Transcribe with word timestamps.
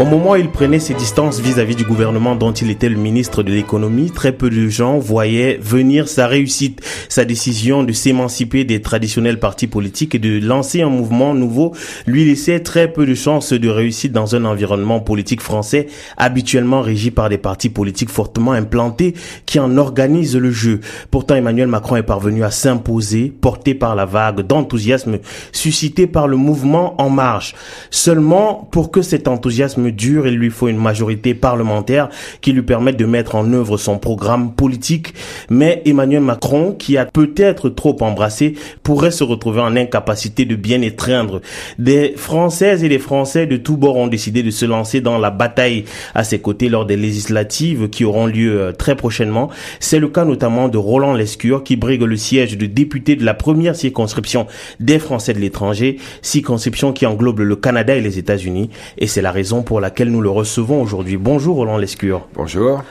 Au 0.00 0.06
moment 0.06 0.30
où 0.30 0.36
il 0.36 0.48
prenait 0.48 0.78
ses 0.78 0.94
distances 0.94 1.40
vis-à-vis 1.40 1.76
du 1.76 1.84
gouvernement 1.84 2.34
dont 2.34 2.52
il 2.52 2.70
était 2.70 2.88
le 2.88 2.96
ministre 2.96 3.42
de 3.42 3.52
l'économie, 3.52 4.10
très 4.10 4.32
peu 4.32 4.48
de 4.48 4.66
gens 4.66 4.98
voyaient 4.98 5.58
venir 5.60 6.08
sa 6.08 6.26
réussite, 6.26 6.80
sa 7.10 7.26
décision 7.26 7.84
de 7.84 7.92
s'émanciper 7.92 8.64
des 8.64 8.80
traditionnels 8.80 9.38
partis 9.38 9.66
politiques 9.66 10.14
et 10.14 10.18
de 10.18 10.40
lancer 10.40 10.80
un 10.80 10.88
mouvement 10.88 11.34
nouveau 11.34 11.74
lui 12.06 12.24
laissait 12.24 12.60
très 12.60 12.90
peu 12.90 13.04
de 13.04 13.14
chances 13.14 13.52
de 13.52 13.68
réussite 13.68 14.10
dans 14.10 14.34
un 14.34 14.46
environnement 14.46 15.00
politique 15.00 15.42
français 15.42 15.88
habituellement 16.16 16.80
régi 16.80 17.10
par 17.10 17.28
des 17.28 17.36
partis 17.36 17.68
politiques 17.68 18.08
fortement 18.08 18.52
implantés 18.52 19.12
qui 19.44 19.58
en 19.58 19.76
organisent 19.76 20.38
le 20.38 20.50
jeu. 20.50 20.80
Pourtant, 21.10 21.34
Emmanuel 21.34 21.68
Macron 21.68 21.96
est 21.96 22.02
parvenu 22.02 22.42
à 22.42 22.50
s'imposer, 22.50 23.30
porté 23.38 23.74
par 23.74 23.94
la 23.94 24.06
vague 24.06 24.40
d'enthousiasme 24.46 25.18
suscité 25.52 26.06
par 26.06 26.26
le 26.26 26.38
mouvement 26.38 26.98
En 26.98 27.10
Marche. 27.10 27.54
Seulement, 27.90 28.66
pour 28.72 28.90
que 28.90 29.02
cet 29.02 29.28
enthousiasme 29.28 29.89
dur, 29.92 30.26
il 30.26 30.34
lui 30.34 30.50
faut 30.50 30.68
une 30.68 30.76
majorité 30.76 31.34
parlementaire 31.34 32.08
qui 32.40 32.52
lui 32.52 32.62
permette 32.62 32.96
de 32.96 33.06
mettre 33.06 33.34
en 33.34 33.52
œuvre 33.52 33.76
son 33.76 33.98
programme 33.98 34.52
politique. 34.52 35.14
Mais 35.48 35.82
Emmanuel 35.84 36.22
Macron, 36.22 36.72
qui 36.72 36.96
a 36.96 37.06
peut-être 37.06 37.68
trop 37.68 37.96
embrassé, 38.00 38.54
pourrait 38.82 39.10
se 39.10 39.24
retrouver 39.24 39.60
en 39.60 39.76
incapacité 39.76 40.44
de 40.44 40.56
bien 40.56 40.82
étreindre. 40.82 41.40
Des 41.78 42.14
Françaises 42.16 42.84
et 42.84 42.88
des 42.88 42.98
Français 42.98 43.46
de 43.46 43.56
tous 43.56 43.76
bords 43.76 43.96
ont 43.96 44.06
décidé 44.06 44.42
de 44.42 44.50
se 44.50 44.64
lancer 44.64 45.00
dans 45.00 45.18
la 45.18 45.30
bataille 45.30 45.84
à 46.14 46.24
ses 46.24 46.38
côtés 46.38 46.68
lors 46.68 46.86
des 46.86 46.96
législatives 46.96 47.88
qui 47.88 48.04
auront 48.04 48.26
lieu 48.26 48.60
euh, 48.60 48.72
très 48.72 48.96
prochainement. 48.96 49.50
C'est 49.80 49.98
le 49.98 50.08
cas 50.08 50.24
notamment 50.24 50.68
de 50.68 50.78
Roland 50.78 51.14
Lescure 51.14 51.64
qui 51.64 51.76
brigue 51.76 52.02
le 52.02 52.16
siège 52.16 52.56
de 52.56 52.66
député 52.66 53.16
de 53.16 53.24
la 53.24 53.34
première 53.34 53.76
circonscription 53.76 54.46
des 54.78 54.98
Français 54.98 55.32
de 55.32 55.38
l'étranger, 55.38 55.96
circonscription 56.22 56.92
qui 56.92 57.06
englobe 57.06 57.40
le 57.40 57.56
Canada 57.56 57.94
et 57.94 58.00
les 58.00 58.18
États-Unis. 58.18 58.70
Et 58.98 59.06
c'est 59.06 59.22
la 59.22 59.32
raison 59.32 59.62
pour 59.62 59.79
laquelle 59.80 60.10
nous 60.10 60.20
le 60.20 60.30
recevons 60.30 60.82
aujourd'hui. 60.82 61.16
Bonjour 61.16 61.56
Roland 61.56 61.78
Lescure. 61.78 62.28
Bonjour. 62.34 62.82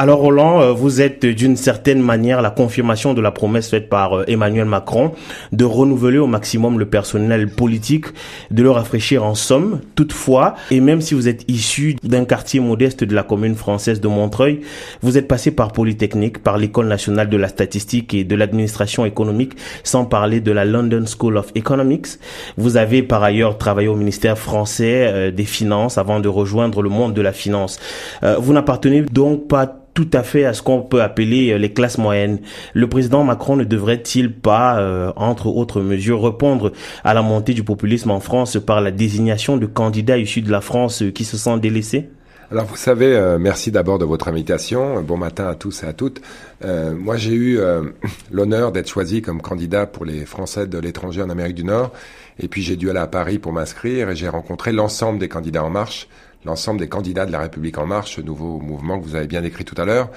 Alors 0.00 0.20
Roland, 0.20 0.60
euh, 0.60 0.70
vous 0.70 1.00
êtes 1.00 1.26
d'une 1.26 1.56
certaine 1.56 2.00
manière 2.00 2.40
la 2.40 2.50
confirmation 2.50 3.14
de 3.14 3.20
la 3.20 3.32
promesse 3.32 3.68
faite 3.68 3.88
par 3.88 4.12
euh, 4.12 4.24
Emmanuel 4.28 4.66
Macron 4.66 5.10
de 5.50 5.64
renouveler 5.64 6.18
au 6.18 6.28
maximum 6.28 6.78
le 6.78 6.86
personnel 6.86 7.48
politique, 7.48 8.04
de 8.52 8.62
le 8.62 8.70
rafraîchir 8.70 9.24
en 9.24 9.34
somme. 9.34 9.80
Toutefois, 9.96 10.54
et 10.70 10.78
même 10.78 11.00
si 11.00 11.14
vous 11.14 11.26
êtes 11.26 11.42
issu 11.48 11.96
d'un 12.04 12.24
quartier 12.24 12.60
modeste 12.60 13.02
de 13.02 13.12
la 13.12 13.24
commune 13.24 13.56
française 13.56 14.00
de 14.00 14.06
Montreuil, 14.06 14.60
vous 15.02 15.18
êtes 15.18 15.26
passé 15.26 15.50
par 15.50 15.72
Polytechnique, 15.72 16.44
par 16.44 16.58
l'École 16.58 16.86
nationale 16.86 17.28
de 17.28 17.36
la 17.36 17.48
statistique 17.48 18.14
et 18.14 18.22
de 18.22 18.36
l'administration 18.36 19.04
économique, 19.04 19.54
sans 19.82 20.04
parler 20.04 20.40
de 20.40 20.52
la 20.52 20.64
London 20.64 21.06
School 21.06 21.38
of 21.38 21.50
Economics. 21.56 22.06
Vous 22.56 22.76
avez 22.76 23.02
par 23.02 23.24
ailleurs 23.24 23.58
travaillé 23.58 23.88
au 23.88 23.96
ministère 23.96 24.38
français 24.38 25.08
euh, 25.08 25.30
des 25.32 25.44
Finances 25.44 25.98
avant 25.98 26.20
de 26.20 26.28
rejoindre 26.28 26.82
le 26.82 26.88
monde 26.88 27.14
de 27.14 27.20
la 27.20 27.32
finance. 27.32 27.80
vous 28.22 28.52
n'appartenez 28.52 29.02
donc 29.02 29.48
pas 29.48 29.87
tout 29.98 30.08
à 30.12 30.22
fait 30.22 30.44
à 30.44 30.52
ce 30.52 30.62
qu'on 30.62 30.80
peut 30.82 31.02
appeler 31.02 31.50
euh, 31.50 31.58
les 31.58 31.72
classes 31.72 31.98
moyennes. 31.98 32.38
Le 32.72 32.88
président 32.88 33.24
Macron 33.24 33.56
ne 33.56 33.64
devrait-il 33.64 34.32
pas, 34.32 34.78
euh, 34.78 35.12
entre 35.16 35.48
autres 35.48 35.80
mesures, 35.80 36.22
répondre 36.22 36.70
à 37.02 37.14
la 37.14 37.22
montée 37.22 37.52
du 37.52 37.64
populisme 37.64 38.12
en 38.12 38.20
France 38.20 38.58
par 38.64 38.80
la 38.80 38.92
désignation 38.92 39.56
de 39.56 39.66
candidats 39.66 40.16
issus 40.16 40.40
de 40.40 40.52
la 40.52 40.60
France 40.60 41.02
euh, 41.02 41.10
qui 41.10 41.24
se 41.24 41.36
sont 41.36 41.56
délaissés? 41.56 42.10
Alors 42.52 42.64
vous 42.66 42.76
savez, 42.76 43.36
merci 43.38 43.70
d'abord 43.72 43.98
de 43.98 44.06
votre 44.06 44.28
invitation. 44.28 45.02
Bon 45.02 45.18
matin 45.18 45.48
à 45.48 45.54
tous 45.54 45.82
et 45.82 45.86
à 45.86 45.92
toutes. 45.92 46.22
moi 46.64 47.18
j'ai 47.18 47.34
eu 47.34 47.58
l'honneur 48.30 48.72
d'être 48.72 48.88
choisi 48.88 49.20
comme 49.20 49.42
candidat 49.42 49.84
pour 49.84 50.06
les 50.06 50.24
Français 50.24 50.66
de 50.66 50.78
l'étranger 50.78 51.20
en 51.20 51.28
Amérique 51.28 51.56
du 51.56 51.64
Nord. 51.64 51.92
Et 52.38 52.48
puis 52.48 52.62
j'ai 52.62 52.76
dû 52.76 52.88
aller 52.88 53.00
à 53.00 53.06
Paris 53.06 53.38
pour 53.38 53.52
m'inscrire 53.52 54.08
et 54.08 54.16
j'ai 54.16 54.30
rencontré 54.30 54.72
l'ensemble 54.72 55.18
des 55.18 55.28
candidats 55.28 55.62
en 55.62 55.68
marche 55.68 56.08
l'ensemble 56.44 56.80
des 56.80 56.88
candidats 56.88 57.26
de 57.26 57.32
la 57.32 57.40
République 57.40 57.78
en 57.78 57.86
marche, 57.86 58.16
ce 58.16 58.20
nouveau 58.20 58.58
mouvement 58.58 58.98
que 58.98 59.04
vous 59.04 59.14
avez 59.14 59.26
bien 59.26 59.42
décrit 59.42 59.64
tout 59.64 59.80
à 59.80 59.84
l'heure. 59.84 60.10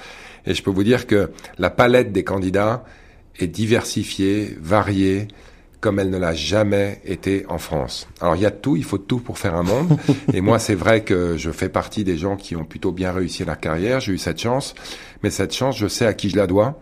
Et 0.46 0.54
je 0.54 0.64
peux 0.64 0.72
vous 0.72 0.84
dire 0.84 1.08
que 1.08 1.32
la 1.58 1.70
palette 1.70 2.12
des 2.12 2.24
candidats 2.24 2.84
est 3.40 3.48
diversifiée, 3.48 4.58
variée, 4.60 5.28
comme 5.82 5.98
elle 5.98 6.12
ne 6.12 6.18
l'a 6.18 6.36
jamais 6.36 7.02
été 7.06 7.46
en 7.50 7.58
France. 7.58 8.08
Alors 8.22 8.36
il 8.36 8.44
y 8.44 8.46
a 8.46 8.52
tout, 8.52 8.76
il 8.76 8.84
faut 8.84 9.00
tout 9.00 9.20
pour 9.20 9.40
faire 9.40 9.56
un 9.56 9.64
monde. 9.64 9.98
Et 10.34 10.40
moi, 10.40 10.60
c'est 10.60 10.76
vrai 10.76 11.04
que 11.04 11.38
je 11.38 11.50
fais 11.50 11.70
partie 11.70 12.04
des 12.04 12.18
gens 12.18 12.38
qui 12.38 12.56
ont 12.56 12.66
plutôt 12.66 12.92
bien 12.92 13.12
réussi 13.12 13.44
leur 13.44 13.60
carrière. 13.60 14.00
J'ai 14.00 14.14
eu 14.14 14.18
cette 14.20 14.40
chance, 14.40 14.76
mais 15.24 15.32
cette 15.32 15.54
chance, 15.54 15.78
je 15.78 15.88
sais 15.88 16.06
à 16.06 16.14
qui 16.14 16.30
je 16.30 16.38
la 16.38 16.46
dois. 16.46 16.80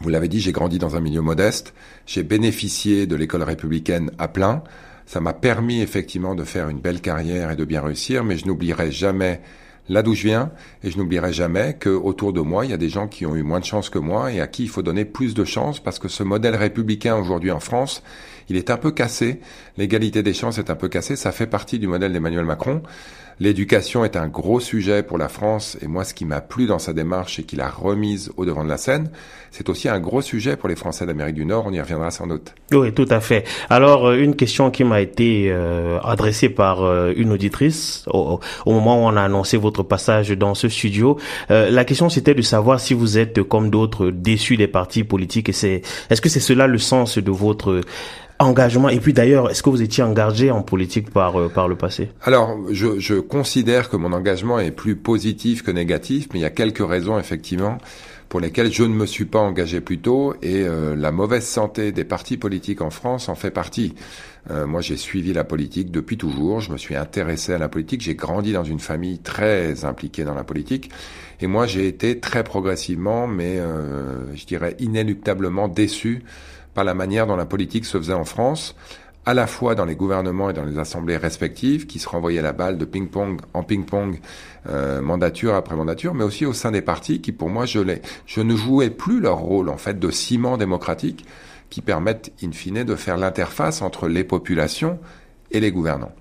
Vous 0.00 0.10
l'avez 0.10 0.28
dit, 0.28 0.40
j'ai 0.40 0.52
grandi 0.52 0.78
dans 0.78 0.94
un 0.94 1.00
milieu 1.00 1.22
modeste. 1.22 1.72
J'ai 2.06 2.22
bénéficié 2.22 3.06
de 3.06 3.16
l'école 3.16 3.44
républicaine 3.44 4.10
à 4.18 4.28
plein. 4.28 4.62
Ça 5.06 5.20
m'a 5.20 5.32
permis 5.32 5.80
effectivement 5.80 6.34
de 6.34 6.44
faire 6.44 6.68
une 6.68 6.80
belle 6.80 7.00
carrière 7.00 7.50
et 7.50 7.56
de 7.56 7.64
bien 7.64 7.82
réussir, 7.82 8.24
mais 8.24 8.36
je 8.36 8.46
n'oublierai 8.46 8.90
jamais 8.90 9.40
là 9.88 10.02
d'où 10.02 10.14
je 10.14 10.22
viens 10.22 10.52
et 10.84 10.90
je 10.90 10.98
n'oublierai 10.98 11.32
jamais 11.32 11.74
que 11.74 11.90
autour 11.90 12.32
de 12.32 12.40
moi, 12.40 12.64
il 12.64 12.70
y 12.70 12.74
a 12.74 12.78
des 12.78 12.88
gens 12.88 13.08
qui 13.08 13.26
ont 13.26 13.34
eu 13.34 13.42
moins 13.42 13.60
de 13.60 13.64
chance 13.64 13.90
que 13.90 13.98
moi 13.98 14.32
et 14.32 14.40
à 14.40 14.46
qui 14.46 14.64
il 14.64 14.68
faut 14.68 14.82
donner 14.82 15.04
plus 15.04 15.34
de 15.34 15.44
chance 15.44 15.80
parce 15.80 15.98
que 15.98 16.08
ce 16.08 16.22
modèle 16.22 16.54
républicain 16.54 17.16
aujourd'hui 17.16 17.50
en 17.50 17.60
France, 17.60 18.02
il 18.48 18.56
est 18.56 18.70
un 18.70 18.76
peu 18.76 18.90
cassé. 18.90 19.40
L'égalité 19.76 20.22
des 20.22 20.34
chances 20.34 20.58
est 20.58 20.70
un 20.70 20.74
peu 20.74 20.88
cassée. 20.88 21.16
Ça 21.16 21.32
fait 21.32 21.46
partie 21.46 21.78
du 21.78 21.86
modèle 21.86 22.12
d'Emmanuel 22.12 22.44
Macron. 22.44 22.82
L'éducation 23.40 24.04
est 24.04 24.16
un 24.16 24.28
gros 24.28 24.60
sujet 24.60 25.02
pour 25.02 25.18
la 25.18 25.28
France 25.28 25.76
et 25.80 25.86
moi 25.86 26.04
ce 26.04 26.14
qui 26.14 26.24
m'a 26.24 26.40
plu 26.40 26.66
dans 26.66 26.78
sa 26.78 26.92
démarche 26.92 27.38
et 27.38 27.44
qu'il 27.44 27.60
a 27.60 27.68
remise 27.68 28.30
au 28.36 28.44
devant 28.44 28.64
de 28.64 28.68
la 28.68 28.76
scène, 28.76 29.10
c'est 29.50 29.68
aussi 29.68 29.88
un 29.88 30.00
gros 30.00 30.22
sujet 30.22 30.56
pour 30.56 30.68
les 30.68 30.76
Français 30.76 31.06
d'Amérique 31.06 31.34
du 31.34 31.44
Nord, 31.44 31.64
on 31.66 31.72
y 31.72 31.80
reviendra 31.80 32.10
sans 32.10 32.26
doute. 32.26 32.54
Oui, 32.72 32.92
tout 32.92 33.06
à 33.10 33.20
fait. 33.20 33.44
Alors 33.68 34.08
euh, 34.08 34.16
une 34.16 34.36
question 34.36 34.70
qui 34.70 34.84
m'a 34.84 35.00
été 35.00 35.50
euh, 35.50 35.98
adressée 36.00 36.48
par 36.48 36.82
euh, 36.82 37.12
une 37.16 37.32
auditrice 37.32 38.04
au, 38.08 38.40
moment 38.66 39.04
où 39.04 39.08
on 39.08 39.16
a 39.16 39.22
annoncé 39.22 39.56
votre 39.56 39.82
passage 39.82 40.30
dans 40.30 40.54
ce 40.54 40.68
studio, 40.68 41.18
la 41.48 41.84
question 41.84 42.08
c'était 42.08 42.34
de 42.34 42.42
savoir 42.42 42.80
si 42.80 42.94
vous 42.94 43.18
êtes 43.18 43.42
comme 43.42 43.70
d'autres 43.70 44.10
déçus 44.10 44.56
des 44.56 44.68
partis 44.68 45.04
politiques 45.04 45.48
et 45.48 45.52
c'est 45.52 45.82
est-ce 46.10 46.20
que 46.20 46.28
c'est 46.28 46.40
cela 46.40 46.66
le 46.66 46.78
sens 46.78 47.18
de 47.18 47.30
votre 47.30 47.82
engagement 48.42 48.88
Et 48.88 49.00
puis 49.00 49.12
d'ailleurs, 49.12 49.50
est-ce 49.50 49.62
que 49.62 49.70
vous 49.70 49.82
étiez 49.82 50.02
engagé 50.02 50.50
en 50.50 50.62
politique 50.62 51.10
par, 51.10 51.38
euh, 51.38 51.48
par 51.48 51.68
le 51.68 51.76
passé? 51.76 52.10
Alors, 52.22 52.58
je, 52.70 52.98
je 52.98 53.14
considère 53.14 53.88
que 53.88 53.96
mon 53.96 54.12
engagement 54.12 54.58
est 54.58 54.70
plus 54.70 54.96
positif 54.96 55.62
que 55.62 55.70
négatif, 55.70 56.28
mais 56.32 56.40
il 56.40 56.42
y 56.42 56.46
a 56.46 56.50
quelques 56.50 56.86
raisons 56.86 57.18
effectivement 57.18 57.78
pour 58.32 58.40
lesquelles 58.40 58.72
je 58.72 58.84
ne 58.84 58.94
me 58.94 59.04
suis 59.04 59.26
pas 59.26 59.40
engagé 59.40 59.82
plus 59.82 59.98
tôt 59.98 60.34
et 60.40 60.62
euh, 60.62 60.96
la 60.96 61.12
mauvaise 61.12 61.44
santé 61.44 61.92
des 61.92 62.04
partis 62.04 62.38
politiques 62.38 62.80
en 62.80 62.88
France 62.88 63.28
en 63.28 63.34
fait 63.34 63.50
partie. 63.50 63.94
Euh, 64.50 64.66
moi, 64.66 64.80
j'ai 64.80 64.96
suivi 64.96 65.34
la 65.34 65.44
politique 65.44 65.90
depuis 65.90 66.16
toujours, 66.16 66.60
je 66.60 66.72
me 66.72 66.78
suis 66.78 66.96
intéressé 66.96 67.52
à 67.52 67.58
la 67.58 67.68
politique, 67.68 68.00
j'ai 68.00 68.14
grandi 68.14 68.54
dans 68.54 68.64
une 68.64 68.80
famille 68.80 69.18
très 69.18 69.84
impliquée 69.84 70.24
dans 70.24 70.32
la 70.32 70.44
politique 70.44 70.90
et 71.42 71.46
moi, 71.46 71.66
j'ai 71.66 71.86
été 71.86 72.20
très 72.20 72.42
progressivement, 72.42 73.26
mais 73.26 73.58
euh, 73.58 74.34
je 74.34 74.46
dirais 74.46 74.76
inéluctablement 74.78 75.68
déçu 75.68 76.22
par 76.74 76.84
la 76.84 76.94
manière 76.94 77.26
dont 77.26 77.36
la 77.36 77.46
politique 77.46 77.84
se 77.84 77.98
faisait 77.98 78.12
en 78.12 78.24
France, 78.24 78.74
à 79.24 79.34
la 79.34 79.46
fois 79.46 79.74
dans 79.74 79.84
les 79.84 79.94
gouvernements 79.94 80.50
et 80.50 80.52
dans 80.52 80.64
les 80.64 80.78
assemblées 80.78 81.16
respectives, 81.16 81.86
qui 81.86 81.98
se 81.98 82.08
renvoyaient 82.08 82.42
la 82.42 82.52
balle 82.52 82.76
de 82.76 82.84
ping-pong 82.84 83.40
en 83.54 83.62
ping-pong, 83.62 84.20
euh, 84.68 85.00
mandature 85.00 85.54
après 85.54 85.76
mandature, 85.76 86.14
mais 86.14 86.24
aussi 86.24 86.44
au 86.44 86.52
sein 86.52 86.72
des 86.72 86.82
partis 86.82 87.20
qui, 87.20 87.30
pour 87.32 87.48
moi, 87.48 87.66
je, 87.66 87.80
je 88.26 88.40
ne 88.40 88.56
jouais 88.56 88.90
plus 88.90 89.20
leur 89.20 89.38
rôle 89.38 89.68
en 89.68 89.76
fait 89.76 89.98
de 89.98 90.10
ciment 90.10 90.56
démocratique 90.56 91.24
qui 91.70 91.80
permettent, 91.80 92.32
in 92.42 92.52
fine, 92.52 92.84
de 92.84 92.96
faire 92.96 93.16
l'interface 93.16 93.80
entre 93.80 94.08
les 94.08 94.24
populations 94.24 94.98
et 95.52 95.60
les 95.60 95.70
gouvernants. 95.70 96.12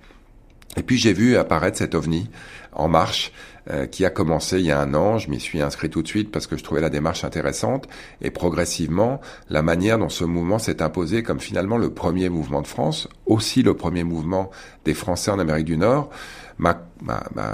Et 0.77 0.83
puis 0.83 0.97
j'ai 0.97 1.13
vu 1.13 1.35
apparaître 1.35 1.77
cet 1.77 1.95
ovni 1.95 2.29
en 2.71 2.87
marche 2.87 3.33
euh, 3.69 3.85
qui 3.85 4.05
a 4.05 4.09
commencé 4.09 4.59
il 4.59 4.65
y 4.65 4.71
a 4.71 4.79
un 4.79 4.93
an. 4.93 5.17
Je 5.17 5.29
m'y 5.29 5.39
suis 5.39 5.61
inscrit 5.61 5.89
tout 5.89 6.01
de 6.01 6.07
suite 6.07 6.31
parce 6.31 6.47
que 6.47 6.57
je 6.57 6.63
trouvais 6.63 6.81
la 6.81 6.89
démarche 6.89 7.23
intéressante 7.23 7.87
et 8.21 8.31
progressivement 8.31 9.21
la 9.49 9.61
manière 9.61 9.99
dont 9.99 10.09
ce 10.09 10.23
mouvement 10.23 10.57
s'est 10.57 10.81
imposé 10.81 11.21
comme 11.21 11.39
finalement 11.39 11.77
le 11.77 11.93
premier 11.93 12.29
mouvement 12.29 12.61
de 12.61 12.67
France, 12.67 13.07
aussi 13.25 13.61
le 13.61 13.75
premier 13.75 14.03
mouvement 14.03 14.49
des 14.85 14.93
Français 14.93 15.31
en 15.31 15.39
Amérique 15.39 15.65
du 15.65 15.77
Nord, 15.77 16.09
m'a 16.57 16.77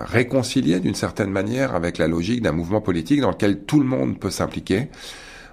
réconcilié 0.06 0.80
d'une 0.80 0.96
certaine 0.96 1.32
manière 1.32 1.76
avec 1.76 1.98
la 1.98 2.08
logique 2.08 2.42
d'un 2.42 2.52
mouvement 2.52 2.82
politique 2.82 3.22
dans 3.22 3.32
lequel 3.32 3.64
tout 3.64 3.80
le 3.80 3.86
monde 3.86 4.20
peut 4.20 4.32
s'impliquer. 4.32 4.90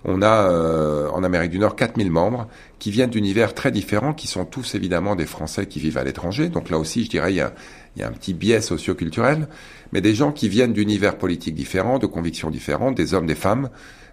On 0.05 0.21
a 0.21 0.51
euh, 0.51 1.09
en 1.11 1.25
Amérique 1.25 1.51
du 1.51 1.59
Nord 1.59 1.77
4000 1.77 2.11
membres 2.11 2.47
qui 2.79 2.91
viennent 2.91 3.11
d'univers 3.11 3.55
très 3.55 3.71
différents, 3.71 4.13
qui 4.13 4.27
sont 4.27 4.45
tous 4.45 4.75
évidemment 4.75 5.17
des 5.17 5.25
Français 5.25 5.67
qui 5.67 5.81
vivent 5.81 5.97
à 5.97 6.05
l'étranger. 6.05 6.49
Donc 6.49 6.69
là 6.69 6.79
aussi, 6.79 7.05
je 7.05 7.11
dirais, 7.11 7.33
il 7.33 7.37
y 7.37 7.41
a, 7.41 7.55
il 7.97 8.03
y 8.03 8.05
a 8.05 8.09
un 8.09 8.13
petit 8.13 8.35
biais 8.35 8.61
socioculturel, 8.61 9.49
mais 9.93 10.03
des 10.03 10.15
gens 10.15 10.31
qui 10.33 10.49
viennent 10.49 10.75
d'univers 10.75 11.17
politiques 11.17 11.55
différents, 11.55 11.99
de 11.99 12.07
convictions 12.07 12.51
différentes, 12.51 12.95
des 12.97 13.15
hommes, 13.15 13.27
des 13.27 13.35
femmes, 13.35 13.71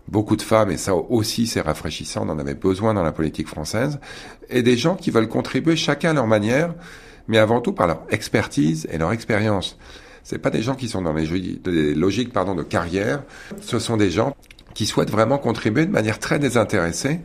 beaucoup 0.07 0.37
de 0.37 0.41
femmes, 0.41 0.71
et 0.71 0.77
ça 0.77 0.95
aussi 0.95 1.47
c'est 1.47 1.61
rafraîchissant, 1.61 2.25
on 2.25 2.29
en 2.29 2.39
avait 2.39 2.55
besoin 2.55 2.93
dans 2.93 3.03
la 3.03 3.11
politique 3.11 3.47
française, 3.47 3.99
et 4.49 4.63
des 4.63 4.77
gens 4.77 4.95
qui 4.95 5.11
veulent 5.11 5.27
contribuer 5.29 5.75
chacun 5.75 6.11
à 6.11 6.13
leur 6.13 6.27
manière, 6.27 6.73
mais 7.27 7.37
avant 7.37 7.61
tout 7.61 7.73
par 7.73 7.87
leur 7.87 8.03
expertise 8.09 8.87
et 8.91 8.97
leur 8.97 9.11
expérience. 9.11 9.77
C'est 10.23 10.37
pas 10.37 10.51
des 10.51 10.61
gens 10.61 10.75
qui 10.75 10.87
sont 10.87 11.01
dans 11.01 11.13
des 11.13 11.95
logiques 11.95 12.31
pardon, 12.31 12.53
de 12.55 12.63
carrière, 12.63 13.23
ce 13.59 13.79
sont 13.79 13.97
des 13.97 14.11
gens 14.11 14.35
qui 14.73 14.85
souhaitent 14.85 15.11
vraiment 15.11 15.37
contribuer 15.37 15.85
de 15.85 15.91
manière 15.91 16.19
très 16.19 16.39
désintéressée 16.39 17.19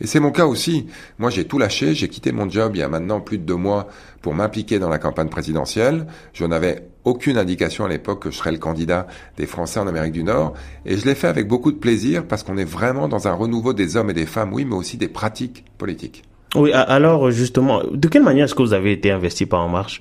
Et 0.00 0.06
c'est 0.06 0.20
mon 0.20 0.30
cas 0.30 0.46
aussi. 0.46 0.86
Moi, 1.18 1.30
j'ai 1.30 1.44
tout 1.44 1.58
lâché. 1.58 1.94
J'ai 1.94 2.08
quitté 2.08 2.32
mon 2.32 2.48
job 2.48 2.72
il 2.74 2.78
y 2.78 2.82
a 2.82 2.88
maintenant 2.88 3.20
plus 3.20 3.38
de 3.38 3.44
deux 3.44 3.56
mois 3.56 3.88
pour 4.22 4.34
m'impliquer 4.34 4.78
dans 4.78 4.88
la 4.88 4.98
campagne 4.98 5.28
présidentielle. 5.28 6.06
Je 6.32 6.44
n'avais 6.44 6.88
aucune 7.04 7.38
indication 7.38 7.84
à 7.84 7.88
l'époque 7.88 8.22
que 8.22 8.30
je 8.30 8.36
serais 8.36 8.52
le 8.52 8.58
candidat 8.58 9.06
des 9.36 9.46
Français 9.46 9.80
en 9.80 9.86
Amérique 9.86 10.12
du 10.12 10.22
Nord. 10.22 10.54
Et 10.86 10.96
je 10.96 11.04
l'ai 11.04 11.14
fait 11.14 11.28
avec 11.28 11.48
beaucoup 11.48 11.72
de 11.72 11.78
plaisir 11.78 12.26
parce 12.26 12.42
qu'on 12.42 12.56
est 12.58 12.64
vraiment 12.64 13.08
dans 13.08 13.28
un 13.28 13.32
renouveau 13.32 13.72
des 13.72 13.96
hommes 13.96 14.10
et 14.10 14.14
des 14.14 14.26
femmes, 14.26 14.52
oui, 14.52 14.64
mais 14.64 14.76
aussi 14.76 14.96
des 14.96 15.08
pratiques 15.08 15.64
politiques. 15.78 16.24
Oui, 16.54 16.72
alors 16.72 17.30
justement, 17.30 17.82
de 17.92 18.08
quelle 18.08 18.22
manière 18.22 18.46
est-ce 18.46 18.54
que 18.54 18.62
vous 18.62 18.72
avez 18.72 18.92
été 18.92 19.10
investi 19.10 19.46
par 19.46 19.60
En 19.60 19.68
Marche? 19.68 20.00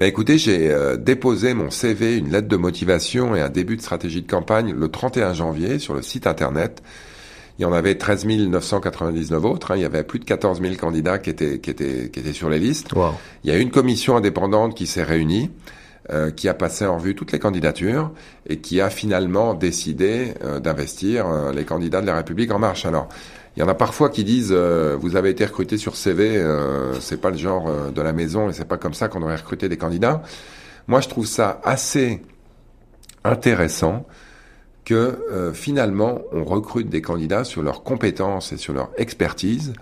Ben 0.00 0.06
écoutez, 0.06 0.38
j'ai 0.38 0.70
euh, 0.70 0.96
déposé 0.96 1.52
mon 1.52 1.70
CV, 1.70 2.16
une 2.16 2.32
lettre 2.32 2.48
de 2.48 2.56
motivation 2.56 3.36
et 3.36 3.42
un 3.42 3.50
début 3.50 3.76
de 3.76 3.82
stratégie 3.82 4.22
de 4.22 4.26
campagne 4.26 4.72
le 4.72 4.88
31 4.88 5.34
janvier 5.34 5.78
sur 5.78 5.92
le 5.92 6.00
site 6.00 6.26
internet. 6.26 6.82
Il 7.58 7.62
y 7.62 7.64
en 7.66 7.72
avait 7.74 7.96
13 7.96 8.24
999 8.24 9.44
autres. 9.44 9.72
Hein. 9.72 9.76
Il 9.76 9.82
y 9.82 9.84
avait 9.84 10.02
plus 10.02 10.18
de 10.18 10.24
14 10.24 10.62
000 10.62 10.76
candidats 10.76 11.18
qui 11.18 11.28
étaient, 11.28 11.58
qui 11.58 11.68
étaient, 11.68 12.08
qui 12.10 12.18
étaient 12.18 12.32
sur 12.32 12.48
les 12.48 12.58
listes. 12.58 12.92
Il 13.44 13.50
y 13.50 13.52
a 13.52 13.58
une 13.58 13.70
commission 13.70 14.16
indépendante 14.16 14.74
qui 14.74 14.86
s'est 14.86 15.02
réunie. 15.02 15.50
Euh, 16.10 16.30
qui 16.32 16.48
a 16.48 16.54
passé 16.54 16.86
en 16.86 16.96
revue 16.96 17.14
toutes 17.14 17.30
les 17.30 17.38
candidatures 17.38 18.10
et 18.48 18.56
qui 18.56 18.80
a 18.80 18.90
finalement 18.90 19.54
décidé 19.54 20.34
euh, 20.42 20.58
d'investir 20.58 21.28
euh, 21.28 21.52
les 21.52 21.64
candidats 21.64 22.00
de 22.00 22.06
la 22.06 22.16
République 22.16 22.50
en 22.50 22.58
marche. 22.58 22.84
Alors, 22.84 23.08
il 23.56 23.60
y 23.60 23.62
en 23.62 23.68
a 23.68 23.74
parfois 23.74 24.08
qui 24.10 24.24
disent 24.24 24.52
vous 24.52 25.16
avez 25.16 25.30
été 25.30 25.44
recruté 25.44 25.76
sur 25.76 25.96
CV, 25.96 26.44
c'est 27.00 27.20
pas 27.20 27.30
le 27.30 27.36
genre 27.36 27.90
de 27.92 28.00
la 28.00 28.12
maison 28.12 28.48
et 28.48 28.52
c'est 28.52 28.64
pas 28.64 28.78
comme 28.78 28.94
ça 28.94 29.08
qu'on 29.08 29.22
aurait 29.22 29.36
recruté 29.36 29.68
des 29.68 29.76
candidats. 29.76 30.22
Moi, 30.86 31.00
je 31.00 31.08
trouve 31.08 31.26
ça 31.26 31.60
assez 31.64 32.22
intéressant 33.24 34.06
que 34.84 35.52
finalement 35.52 36.22
on 36.32 36.44
recrute 36.44 36.88
des 36.88 37.02
candidats 37.02 37.44
sur 37.44 37.62
leurs 37.62 37.82
compétences 37.82 38.52
et 38.52 38.56
sur 38.56 38.72
leur 38.72 38.90
expertise 38.96 39.72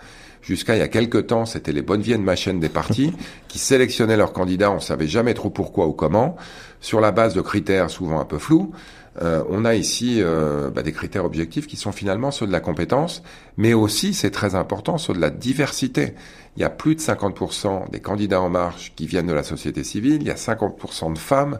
Jusqu'à 0.42 0.76
il 0.76 0.78
y 0.78 0.82
a 0.82 0.88
quelques 0.88 1.26
temps, 1.26 1.46
c'était 1.46 1.72
les 1.72 1.82
bonnes 1.82 2.00
vieilles 2.00 2.18
machines 2.18 2.60
des 2.60 2.68
partis 2.68 3.12
qui 3.48 3.58
sélectionnaient 3.58 4.16
leurs 4.16 4.32
candidats, 4.32 4.70
on 4.70 4.80
savait 4.80 5.06
jamais 5.06 5.34
trop 5.34 5.50
pourquoi 5.50 5.86
ou 5.86 5.92
comment, 5.92 6.36
sur 6.80 7.00
la 7.00 7.10
base 7.10 7.34
de 7.34 7.40
critères 7.40 7.90
souvent 7.90 8.20
un 8.20 8.24
peu 8.24 8.38
flous. 8.38 8.72
Euh, 9.20 9.42
on 9.48 9.64
a 9.64 9.74
ici 9.74 10.18
euh, 10.20 10.70
bah, 10.70 10.82
des 10.82 10.92
critères 10.92 11.24
objectifs 11.24 11.66
qui 11.66 11.76
sont 11.76 11.92
finalement 11.92 12.30
ceux 12.30 12.46
de 12.46 12.52
la 12.52 12.60
compétence, 12.60 13.22
mais 13.56 13.74
aussi, 13.74 14.14
c'est 14.14 14.30
très 14.30 14.54
important, 14.54 14.96
ceux 14.96 15.12
de 15.12 15.20
la 15.20 15.30
diversité. 15.30 16.14
Il 16.56 16.62
y 16.62 16.64
a 16.64 16.70
plus 16.70 16.94
de 16.94 17.00
50% 17.00 17.90
des 17.90 18.00
candidats 18.00 18.40
en 18.40 18.48
marche 18.48 18.92
qui 18.94 19.06
viennent 19.06 19.26
de 19.26 19.32
la 19.32 19.42
société 19.42 19.82
civile, 19.82 20.18
il 20.20 20.26
y 20.26 20.30
a 20.30 20.34
50% 20.34 21.12
de 21.12 21.18
femmes. 21.18 21.58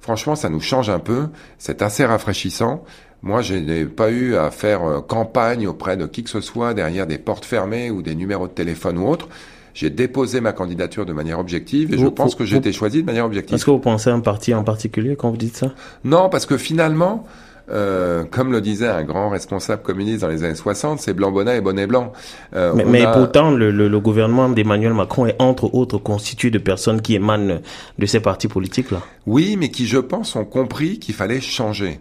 Franchement, 0.00 0.34
ça 0.34 0.48
nous 0.48 0.60
change 0.60 0.90
un 0.90 0.98
peu, 0.98 1.28
c'est 1.58 1.80
assez 1.80 2.04
rafraîchissant. 2.04 2.84
Moi, 3.22 3.40
je 3.40 3.54
n'ai 3.54 3.84
pas 3.84 4.10
eu 4.10 4.34
à 4.36 4.50
faire 4.50 4.82
euh, 4.84 5.00
campagne 5.00 5.66
auprès 5.68 5.96
de 5.96 6.06
qui 6.06 6.24
que 6.24 6.30
ce 6.30 6.40
soit 6.40 6.74
derrière 6.74 7.06
des 7.06 7.18
portes 7.18 7.44
fermées 7.44 7.90
ou 7.90 8.02
des 8.02 8.14
numéros 8.14 8.48
de 8.48 8.52
téléphone 8.52 8.98
ou 8.98 9.08
autres. 9.08 9.28
J'ai 9.74 9.90
déposé 9.90 10.40
ma 10.40 10.52
candidature 10.52 11.06
de 11.06 11.12
manière 11.12 11.38
objective 11.38 11.94
et 11.94 11.98
je 11.98 12.06
pense 12.06 12.34
que 12.34 12.44
j'ai 12.44 12.56
été 12.56 12.72
choisi 12.72 13.00
de 13.00 13.06
manière 13.06 13.24
objective. 13.24 13.54
Est-ce 13.54 13.64
que 13.64 13.70
vous 13.70 13.78
pensez 13.78 14.10
à 14.10 14.12
un 14.12 14.20
parti 14.20 14.52
en 14.52 14.64
particulier 14.64 15.16
quand 15.16 15.30
vous 15.30 15.38
dites 15.38 15.56
ça? 15.56 15.72
Non, 16.04 16.28
parce 16.28 16.44
que 16.44 16.58
finalement, 16.58 17.24
euh, 17.70 18.24
comme 18.30 18.52
le 18.52 18.60
disait 18.60 18.88
un 18.88 19.02
grand 19.02 19.30
responsable 19.30 19.82
communiste 19.82 20.20
dans 20.20 20.28
les 20.28 20.44
années 20.44 20.56
60, 20.56 20.98
c'est 21.00 21.14
blanc-bonnet 21.14 21.56
et 21.56 21.60
bonnet 21.62 21.86
blanc. 21.86 22.12
Euh, 22.54 22.72
mais, 22.74 22.84
mais 22.84 23.04
pourtant, 23.14 23.50
le, 23.50 23.70
le, 23.70 23.88
le 23.88 24.00
gouvernement 24.00 24.50
d'Emmanuel 24.50 24.92
Macron 24.92 25.24
est 25.26 25.36
entre 25.38 25.74
autres 25.74 25.96
constitué 25.96 26.50
de 26.50 26.58
personnes 26.58 27.00
qui 27.00 27.14
émanent 27.14 27.60
de 27.98 28.06
ces 28.06 28.20
partis 28.20 28.48
politiques-là. 28.48 29.00
Oui, 29.26 29.56
mais 29.58 29.70
qui, 29.70 29.86
je 29.86 29.98
pense, 29.98 30.36
ont 30.36 30.44
compris 30.44 30.98
qu'il 30.98 31.14
fallait 31.14 31.40
changer. 31.40 31.98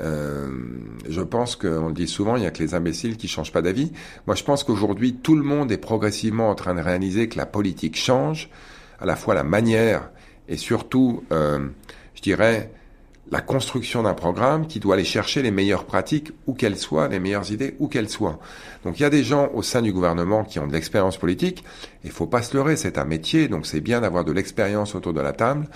Euh, 0.00 0.48
je 1.08 1.20
pense 1.20 1.56
qu'on 1.56 1.88
le 1.88 1.94
dit 1.94 2.06
souvent, 2.06 2.36
il 2.36 2.40
n'y 2.40 2.46
a 2.46 2.50
que 2.50 2.62
les 2.62 2.74
imbéciles 2.74 3.16
qui 3.16 3.28
changent 3.28 3.52
pas 3.52 3.62
d'avis. 3.62 3.92
Moi, 4.26 4.36
je 4.36 4.44
pense 4.44 4.64
qu'aujourd'hui, 4.64 5.14
tout 5.14 5.34
le 5.34 5.42
monde 5.42 5.72
est 5.72 5.78
progressivement 5.78 6.50
en 6.50 6.54
train 6.54 6.74
de 6.74 6.80
réaliser 6.80 7.28
que 7.28 7.36
la 7.36 7.46
politique 7.46 7.96
change, 7.96 8.48
à 9.00 9.06
la 9.06 9.16
fois 9.16 9.34
la 9.34 9.44
manière 9.44 10.10
et 10.48 10.56
surtout, 10.56 11.22
euh, 11.30 11.68
je 12.14 12.22
dirais, 12.22 12.70
la 13.30 13.40
construction 13.42 14.02
d'un 14.02 14.14
programme 14.14 14.66
qui 14.66 14.80
doit 14.80 14.94
aller 14.94 15.04
chercher 15.04 15.42
les 15.42 15.50
meilleures 15.50 15.84
pratiques, 15.84 16.32
où 16.46 16.54
qu'elles 16.54 16.78
soient, 16.78 17.08
les 17.08 17.20
meilleures 17.20 17.52
idées, 17.52 17.76
où 17.78 17.88
qu'elles 17.88 18.08
soient. 18.08 18.38
Donc 18.84 18.98
il 18.98 19.02
y 19.02 19.06
a 19.06 19.10
des 19.10 19.22
gens 19.22 19.50
au 19.52 19.62
sein 19.62 19.82
du 19.82 19.92
gouvernement 19.92 20.44
qui 20.44 20.58
ont 20.58 20.66
de 20.66 20.72
l'expérience 20.72 21.18
politique, 21.18 21.62
il 22.04 22.10
faut 22.10 22.26
pas 22.26 22.42
se 22.42 22.56
leurrer, 22.56 22.76
c'est 22.76 22.96
un 22.96 23.04
métier, 23.04 23.48
donc 23.48 23.66
c'est 23.66 23.80
bien 23.80 24.00
d'avoir 24.00 24.24
de 24.24 24.32
l'expérience 24.32 24.94
autour 24.94 25.12
de 25.12 25.20
la 25.20 25.32
table, 25.32 25.68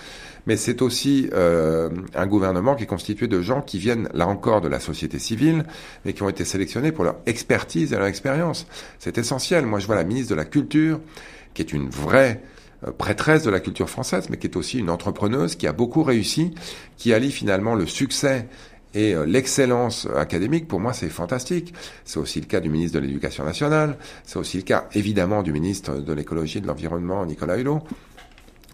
mais 0.47 0.57
c'est 0.57 0.83
aussi 0.83 1.29
euh, 1.33 1.91
un 2.15 2.27
gouvernement 2.27 2.75
qui 2.75 2.85
est 2.85 2.87
constitué 2.87 3.29
de 3.29 3.41
gens 3.41 3.61
qui 3.61 3.79
viennent, 3.79 4.09
là 4.15 4.27
encore, 4.27 4.61
de 4.61 4.69
la 4.69 4.81
société 4.81 5.19
civile, 5.19 5.65
mais 6.05 6.13
qui 6.13 6.23
ont 6.23 6.29
été 6.29 6.45
sélectionnés 6.45 6.93
pour 6.93 7.05
leur 7.05 7.17
expertise 7.27 7.93
et 7.93 7.97
leur 7.97 8.07
expérience. 8.07 8.67
C'est 8.99 9.19
essentiel. 9.19 9.67
Moi, 9.67 9.79
je 9.79 9.87
vois 9.87 9.97
la 9.97 10.05
ministre 10.05 10.31
de 10.31 10.37
la 10.37 10.45
Culture, 10.45 11.01
qui 11.55 11.63
est 11.63 11.73
une 11.73 11.89
vraie 11.89 12.43
euh, 12.87 12.91
prêtresse 12.91 13.43
de 13.43 13.51
la 13.51 13.61
culture 13.61 13.89
française, 13.89 14.29
mais 14.31 14.37
qui 14.37 14.47
est 14.47 14.57
aussi 14.57 14.79
une 14.79 14.91
entrepreneuse 14.91 15.57
qui 15.57 15.67
a 15.67 15.73
beaucoup 15.73 16.03
réussi, 16.03 16.55
qui 16.97 17.13
allie 17.13 17.31
finalement 17.33 17.75
le 17.75 17.87
succès 17.87 18.47
et 18.95 19.15
euh, 19.15 19.25
l'excellence 19.25 20.07
académique, 20.17 20.69
pour 20.69 20.81
moi, 20.81 20.93
c'est 20.93 21.09
fantastique. 21.09 21.73
C'est 22.05 22.19
aussi 22.19 22.41
le 22.41 22.47
cas 22.47 22.61
du 22.61 22.69
ministre 22.69 22.99
de 22.99 23.07
l'Éducation 23.07 23.45
nationale. 23.45 23.97
C'est 24.25 24.39
aussi 24.39 24.59
le 24.59 24.65
cas, 24.65 24.89
évidemment, 24.95 25.43
du 25.43 25.53
ministre 25.53 25.97
de 25.97 26.13
l'Écologie 26.13 26.59
et 26.59 26.61
de 26.61 26.67
l'Environnement, 26.67 27.25
Nicolas 27.25 27.57
Hulot. 27.57 27.83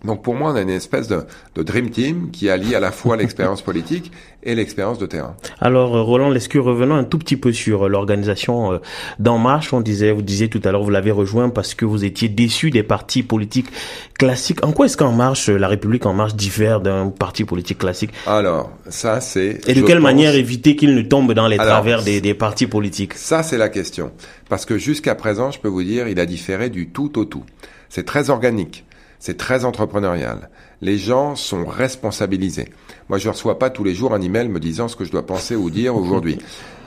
Donc 0.04 0.22
pour 0.22 0.34
moi, 0.34 0.52
on 0.52 0.54
a 0.54 0.62
une 0.62 0.70
espèce 0.70 1.08
de, 1.08 1.24
de 1.54 1.62
dream 1.62 1.90
team 1.90 2.30
qui 2.30 2.48
allie 2.48 2.74
à 2.74 2.80
la 2.80 2.92
fois 2.92 3.16
l'expérience 3.18 3.62
politique 3.62 4.12
et 4.42 4.54
l'expérience 4.54 4.98
de 4.98 5.06
terrain. 5.06 5.34
Alors 5.60 5.96
euh, 5.96 6.02
Roland 6.02 6.30
Lescure, 6.30 6.64
revenons 6.64 6.94
un 6.94 7.04
tout 7.04 7.18
petit 7.18 7.36
peu 7.36 7.52
sur 7.52 7.86
euh, 7.86 7.88
l'organisation 7.88 8.72
euh, 8.72 8.78
d'En 9.18 9.38
Marche? 9.38 9.72
On 9.72 9.80
disait, 9.80 10.12
vous 10.12 10.22
disiez 10.22 10.48
tout 10.48 10.60
à 10.64 10.70
l'heure, 10.70 10.82
vous 10.82 10.90
l'avez 10.90 11.10
rejoint 11.10 11.48
parce 11.48 11.74
que 11.74 11.84
vous 11.84 12.04
étiez 12.04 12.28
déçu 12.28 12.70
des 12.70 12.84
partis 12.84 13.24
politiques 13.24 13.68
classiques. 14.16 14.64
En 14.64 14.72
quoi 14.72 14.86
est-ce 14.86 14.96
qu'En 14.96 15.12
Marche, 15.12 15.48
la 15.48 15.66
République 15.66 16.06
En 16.06 16.14
Marche 16.14 16.34
diffère 16.34 16.80
d'un 16.80 17.08
parti 17.08 17.44
politique 17.44 17.78
classique? 17.78 18.10
Alors 18.26 18.70
ça, 18.88 19.20
c'est 19.20 19.60
et 19.68 19.74
de 19.74 19.82
quelle 19.82 20.00
manière 20.00 20.34
éviter 20.34 20.76
qu'il 20.76 20.94
ne 20.94 21.02
tombe 21.02 21.32
dans 21.32 21.48
les 21.48 21.56
travers 21.56 22.02
des, 22.02 22.20
des 22.20 22.34
partis 22.34 22.68
politiques? 22.68 23.14
Ça, 23.14 23.42
c'est 23.42 23.58
la 23.58 23.68
question. 23.68 24.12
Parce 24.48 24.64
que 24.64 24.78
jusqu'à 24.78 25.14
présent, 25.16 25.50
je 25.50 25.58
peux 25.58 25.68
vous 25.68 25.82
dire, 25.82 26.06
il 26.08 26.20
a 26.20 26.26
différé 26.26 26.70
du 26.70 26.88
tout 26.88 27.18
au 27.18 27.24
tout. 27.24 27.44
C'est 27.88 28.04
très 28.04 28.30
organique. 28.30 28.84
C'est 29.18 29.36
très 29.36 29.64
entrepreneurial. 29.64 30.50
Les 30.80 30.96
gens 30.96 31.34
sont 31.34 31.66
responsabilisés. 31.66 32.68
Moi, 33.08 33.18
je 33.18 33.28
ne 33.28 33.32
reçois 33.32 33.58
pas 33.58 33.70
tous 33.70 33.84
les 33.84 33.94
jours 33.94 34.14
un 34.14 34.20
email 34.20 34.48
me 34.48 34.60
disant 34.60 34.88
ce 34.88 34.96
que 34.96 35.04
je 35.04 35.10
dois 35.10 35.26
penser 35.26 35.56
ou 35.56 35.70
dire 35.70 35.96
aujourd'hui. 35.96 36.38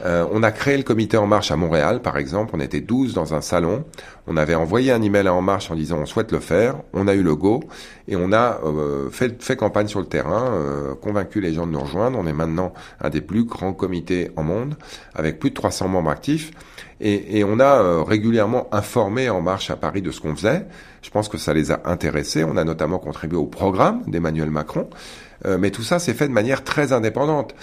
Euh, 0.03 0.25
on 0.31 0.43
a 0.43 0.51
créé 0.51 0.77
le 0.77 0.83
comité 0.83 1.17
En 1.17 1.27
Marche 1.27 1.51
à 1.51 1.55
Montréal, 1.55 2.01
par 2.01 2.17
exemple. 2.17 2.53
On 2.55 2.59
était 2.59 2.81
12 2.81 3.13
dans 3.13 3.33
un 3.33 3.41
salon. 3.41 3.85
On 4.27 4.37
avait 4.37 4.55
envoyé 4.55 4.91
un 4.91 5.01
email 5.01 5.27
à 5.27 5.33
En 5.33 5.41
Marche 5.41 5.71
en 5.71 5.75
disant 5.75 5.99
on 5.99 6.05
souhaite 6.05 6.31
le 6.31 6.39
faire. 6.39 6.75
On 6.93 7.07
a 7.07 7.13
eu 7.13 7.23
le 7.23 7.35
go 7.35 7.61
et 8.07 8.15
on 8.15 8.31
a 8.31 8.59
euh, 8.63 9.09
fait, 9.09 9.55
campagne 9.55 9.87
sur 9.87 9.99
le 9.99 10.05
terrain, 10.05 10.53
euh, 10.53 10.95
convaincu 10.95 11.41
les 11.41 11.53
gens 11.53 11.67
de 11.67 11.71
nous 11.71 11.79
rejoindre. 11.79 12.17
On 12.19 12.27
est 12.27 12.33
maintenant 12.33 12.73
un 12.99 13.09
des 13.09 13.21
plus 13.21 13.43
grands 13.45 13.73
comités 13.73 14.31
en 14.35 14.43
monde, 14.43 14.75
avec 15.15 15.39
plus 15.39 15.49
de 15.49 15.55
300 15.55 15.87
membres 15.87 16.09
actifs. 16.09 16.51
Et, 16.99 17.39
et 17.39 17.43
on 17.43 17.59
a 17.59 17.81
euh, 17.81 18.03
régulièrement 18.03 18.67
informé 18.71 19.29
En 19.29 19.41
Marche 19.41 19.69
à 19.71 19.75
Paris 19.75 20.01
de 20.01 20.11
ce 20.11 20.21
qu'on 20.21 20.35
faisait. 20.35 20.65
Je 21.01 21.09
pense 21.09 21.29
que 21.29 21.37
ça 21.37 21.53
les 21.53 21.71
a 21.71 21.81
intéressés. 21.85 22.43
On 22.43 22.57
a 22.57 22.63
notamment 22.63 22.99
contribué 22.99 23.37
au 23.37 23.47
programme 23.47 24.03
d'Emmanuel 24.07 24.49
Macron. 24.49 24.89
Mais 25.57 25.71
tout 25.71 25.81
ça 25.81 25.97
s'est 25.97 26.13
fait 26.13 26.27
de 26.27 26.33
manière 26.33 26.63
très 26.63 26.93
indépendante. 26.93 27.55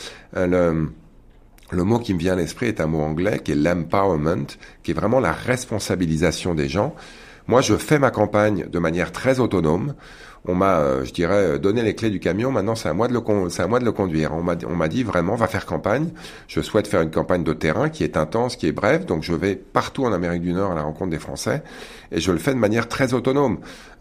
Le 1.71 1.85
mot 1.85 1.99
qui 1.99 2.15
me 2.15 2.19
vient 2.19 2.33
à 2.33 2.37
l'esprit 2.37 2.67
est 2.67 2.81
un 2.81 2.87
mot 2.87 3.01
anglais 3.01 3.41
qui 3.45 3.53
est 3.53 3.55
l'empowerment, 3.55 4.47
qui 4.83 4.93
est 4.93 4.95
vraiment 4.95 5.21
la 5.21 5.33
responsabilisation 5.33 6.55
des 6.55 6.69
gens. 6.69 6.95
Moi, 7.47 7.61
je 7.61 7.77
fais 7.77 7.99
ma 7.99 8.11
campagne 8.11 8.67
de 8.71 8.79
manière 8.79 9.13
très 9.13 9.41
autonome. 9.41 9.95
On 10.45 10.55
m'a, 10.55 10.79
euh, 10.79 11.05
je 11.05 11.13
dirais, 11.13 11.59
donné 11.59 11.83
les 11.83 11.95
clés 11.95 12.11
du 12.11 12.21
camion. 12.21 12.53
Maintenant, 12.53 12.75
c'est 12.75 12.89
à 12.89 12.95
moi 12.95 13.09
de 13.09 13.15
le, 13.15 13.21
conduire. 13.21 14.33
On 14.35 14.43
m'a, 14.43 14.55
on 14.67 14.75
m'a 14.77 14.89
dit 14.89 15.03
vraiment, 15.03 15.35
va 15.35 15.47
faire 15.47 15.67
campagne. 15.67 16.11
Je 16.47 16.61
souhaite 16.61 16.87
faire 16.87 17.03
une 17.03 17.11
campagne 17.11 17.45
de 17.45 17.53
terrain 17.53 17.89
qui 17.89 18.05
est 18.05 18.17
intense, 18.17 18.57
qui 18.57 18.67
est 18.67 18.73
brève. 18.73 19.05
Donc, 19.05 19.23
je 19.23 19.33
vais 19.33 19.57
partout 19.57 20.05
en 20.05 20.13
Amérique 20.13 20.43
du 20.43 20.53
Nord 20.53 20.73
à 20.73 20.75
la 20.75 20.83
rencontre 20.83 21.11
des 21.11 21.19
Français 21.19 21.63
et 22.13 22.21
je 22.21 22.33
le 22.33 22.39
fais 22.39 22.53
de 22.53 22.59
manière 22.59 22.89
très 22.89 23.15
autonome. 23.15 23.59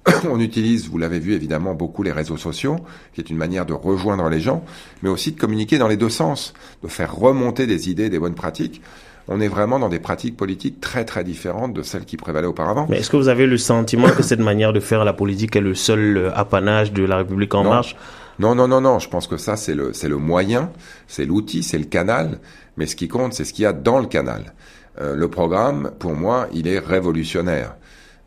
on 0.29 0.39
utilise, 0.39 0.89
vous 0.89 0.97
l'avez 0.97 1.19
vu 1.19 1.33
évidemment, 1.33 1.73
beaucoup 1.73 2.03
les 2.03 2.11
réseaux 2.11 2.37
sociaux, 2.37 2.77
qui 3.13 3.21
est 3.21 3.29
une 3.29 3.37
manière 3.37 3.65
de 3.65 3.73
rejoindre 3.73 4.29
les 4.29 4.39
gens, 4.39 4.63
mais 5.01 5.09
aussi 5.09 5.31
de 5.31 5.39
communiquer 5.39 5.77
dans 5.77 5.87
les 5.87 5.97
deux 5.97 6.09
sens, 6.09 6.53
de 6.83 6.87
faire 6.87 7.15
remonter 7.15 7.67
des 7.67 7.89
idées, 7.89 8.09
des 8.09 8.19
bonnes 8.19 8.35
pratiques. 8.35 8.81
On 9.29 9.41
est 9.41 9.49
vraiment 9.49 9.77
dans 9.77 9.89
des 9.89 9.99
pratiques 9.99 10.37
politiques 10.37 10.79
très 10.79 11.03
très 11.03 11.23
différentes 11.23 11.73
de 11.73 11.81
celles 11.81 12.05
qui 12.05 12.15
prévalaient 12.15 12.47
auparavant. 12.47 12.87
Mais 12.89 12.99
est-ce 12.99 13.09
que 13.09 13.17
vous 13.17 13.27
avez 13.27 13.45
le 13.45 13.57
sentiment 13.57 14.09
que 14.09 14.23
cette 14.23 14.39
manière 14.39 14.71
de 14.71 14.79
faire 14.79 15.03
la 15.03 15.11
politique 15.11 15.55
est 15.57 15.61
le 15.61 15.75
seul 15.75 16.17
euh, 16.17 16.31
apanage 16.33 16.93
de 16.93 17.03
la 17.03 17.17
République 17.17 17.53
en 17.53 17.65
marche? 17.65 17.97
Non, 18.39 18.55
non, 18.55 18.67
non, 18.69 18.79
non. 18.79 18.99
Je 18.99 19.09
pense 19.09 19.27
que 19.27 19.35
ça 19.35 19.57
c'est 19.57 19.75
le 19.75 19.91
c'est 19.91 20.07
le 20.07 20.17
moyen, 20.17 20.71
c'est 21.07 21.25
l'outil, 21.25 21.61
c'est 21.63 21.77
le 21.77 21.85
canal. 21.85 22.39
Mais 22.77 22.85
ce 22.85 22.95
qui 22.95 23.09
compte, 23.09 23.33
c'est 23.33 23.43
ce 23.43 23.51
qu'il 23.51 23.63
y 23.63 23.65
a 23.65 23.73
dans 23.73 23.99
le 23.99 24.05
canal. 24.05 24.53
Euh, 25.01 25.15
le 25.15 25.27
programme, 25.27 25.91
pour 25.99 26.13
moi, 26.13 26.47
il 26.53 26.67
est 26.67 26.79
révolutionnaire. 26.79 27.75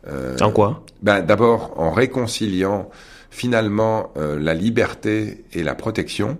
Euh, 0.07 0.37
en 0.41 0.51
quoi? 0.51 0.83
Ben, 1.01 1.21
D'abord 1.21 1.73
en 1.77 1.91
réconciliant 1.91 2.89
finalement 3.29 4.11
euh, 4.17 4.39
la 4.39 4.53
liberté 4.53 5.45
et 5.53 5.63
la 5.63 5.75
protection, 5.75 6.37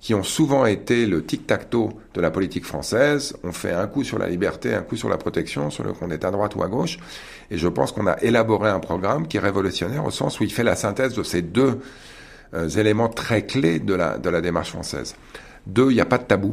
qui 0.00 0.12
ont 0.12 0.22
souvent 0.22 0.66
été 0.66 1.06
le 1.06 1.24
tic-tac-toe 1.24 1.88
de 2.12 2.20
la 2.20 2.30
politique 2.30 2.66
française. 2.66 3.34
On 3.42 3.52
fait 3.52 3.72
un 3.72 3.86
coup 3.86 4.04
sur 4.04 4.18
la 4.18 4.28
liberté, 4.28 4.74
un 4.74 4.82
coup 4.82 4.96
sur 4.96 5.08
la 5.08 5.16
protection, 5.16 5.70
sur 5.70 5.82
le 5.82 5.94
qu'on 5.94 6.10
est 6.10 6.26
à 6.26 6.30
droite 6.30 6.54
ou 6.56 6.62
à 6.62 6.68
gauche. 6.68 6.98
Et 7.50 7.56
je 7.56 7.68
pense 7.68 7.90
qu'on 7.90 8.06
a 8.06 8.20
élaboré 8.20 8.68
un 8.68 8.80
programme 8.80 9.26
qui 9.26 9.38
est 9.38 9.40
révolutionnaire 9.40 10.04
au 10.04 10.10
sens 10.10 10.38
où 10.40 10.44
il 10.44 10.52
fait 10.52 10.62
la 10.62 10.76
synthèse 10.76 11.14
de 11.14 11.22
ces 11.22 11.40
deux 11.40 11.78
euh, 12.52 12.68
éléments 12.68 13.08
très 13.08 13.46
clés 13.46 13.78
de 13.78 13.94
la, 13.94 14.18
de 14.18 14.28
la 14.28 14.42
démarche 14.42 14.72
française. 14.72 15.16
Deux, 15.66 15.90
il 15.90 15.94
n'y 15.94 16.02
a 16.02 16.06
pas 16.06 16.18
de 16.18 16.24
tabou. 16.24 16.52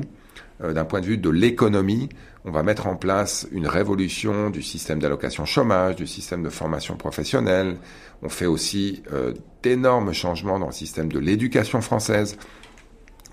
Euh, 0.64 0.74
d'un 0.74 0.86
point 0.86 1.02
de 1.02 1.06
vue 1.06 1.18
de 1.18 1.30
l'économie, 1.30 2.10
on 2.44 2.52
va 2.52 2.64
mettre 2.64 2.88
en 2.88 2.96
place 2.96 3.48
une 3.52 3.68
révolution 3.68 4.50
du 4.50 4.64
système 4.64 5.00
d'allocation 5.00 5.46
chômage, 5.46 5.96
du 5.96 6.08
système 6.08 6.42
de 6.42 6.50
formation 6.50 6.96
professionnelle. 6.96 7.78
On 8.24 8.30
fait 8.30 8.48
aussi 8.48 9.04
euh, 9.14 9.34
d'énormes 9.62 10.14
changements 10.14 10.58
dans 10.58 10.68
le 10.68 10.72
système 10.72 11.12
de 11.12 11.20
l'éducation 11.20 11.82
française. 11.82 12.38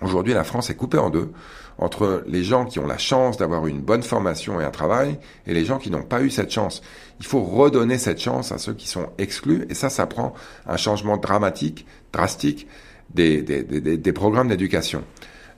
Aujourd'hui, 0.03 0.35
la 0.35 0.45
France 0.45 0.71
est 0.71 0.75
coupée 0.75 0.99
en 0.99 1.11
deux 1.11 1.33
entre 1.79 2.25
les 2.27 2.43
gens 2.43 2.65
qui 2.67 2.81
ont 2.81 2.87
la 2.87 2.99
chance 2.99 3.37
d'avoir 3.37 3.67
une 3.67 3.81
bonne 3.81 4.03
formation 4.03 4.61
et 4.61 4.65
un 4.65 4.71
travail 4.71 5.19
et 5.47 5.55
les 5.55 5.65
gens 5.65 5.79
qui 5.79 5.91
n'ont 5.91 6.03
pas 6.03 6.23
eu 6.23 6.31
cette 6.31 6.51
chance. 6.51 6.83
Il 7.21 7.27
faut 7.27 7.43
redonner 7.43 7.99
cette 7.99 8.21
chance 8.21 8.53
à 8.53 8.59
ceux 8.59 8.75
qui 8.75 8.89
sont 8.89 9.09
exclus 9.17 9.65
et 9.71 9.75
ça, 9.75 9.89
ça 9.89 10.07
prend 10.07 10.35
un 10.67 10.77
changement 10.77 11.17
dramatique, 11.17 11.87
drastique 12.13 12.67
des, 13.15 13.43
des, 13.43 13.63
des, 13.63 13.97
des 13.97 14.13
programmes 14.13 14.49
d'éducation. 14.49 15.05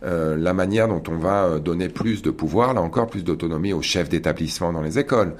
Euh, 0.02 0.36
la 0.36 0.54
manière 0.54 0.88
dont 0.88 1.02
on 1.08 1.16
va 1.16 1.44
euh, 1.44 1.58
donner 1.58 1.88
plus 1.88 2.22
de 2.22 2.30
pouvoir, 2.30 2.72
là 2.72 2.80
encore 2.80 3.06
plus 3.06 3.22
d'autonomie 3.22 3.72
aux 3.72 3.82
chefs 3.82 4.08
d'établissement 4.08 4.72
dans 4.72 4.80
les 4.80 4.98
écoles, 4.98 5.34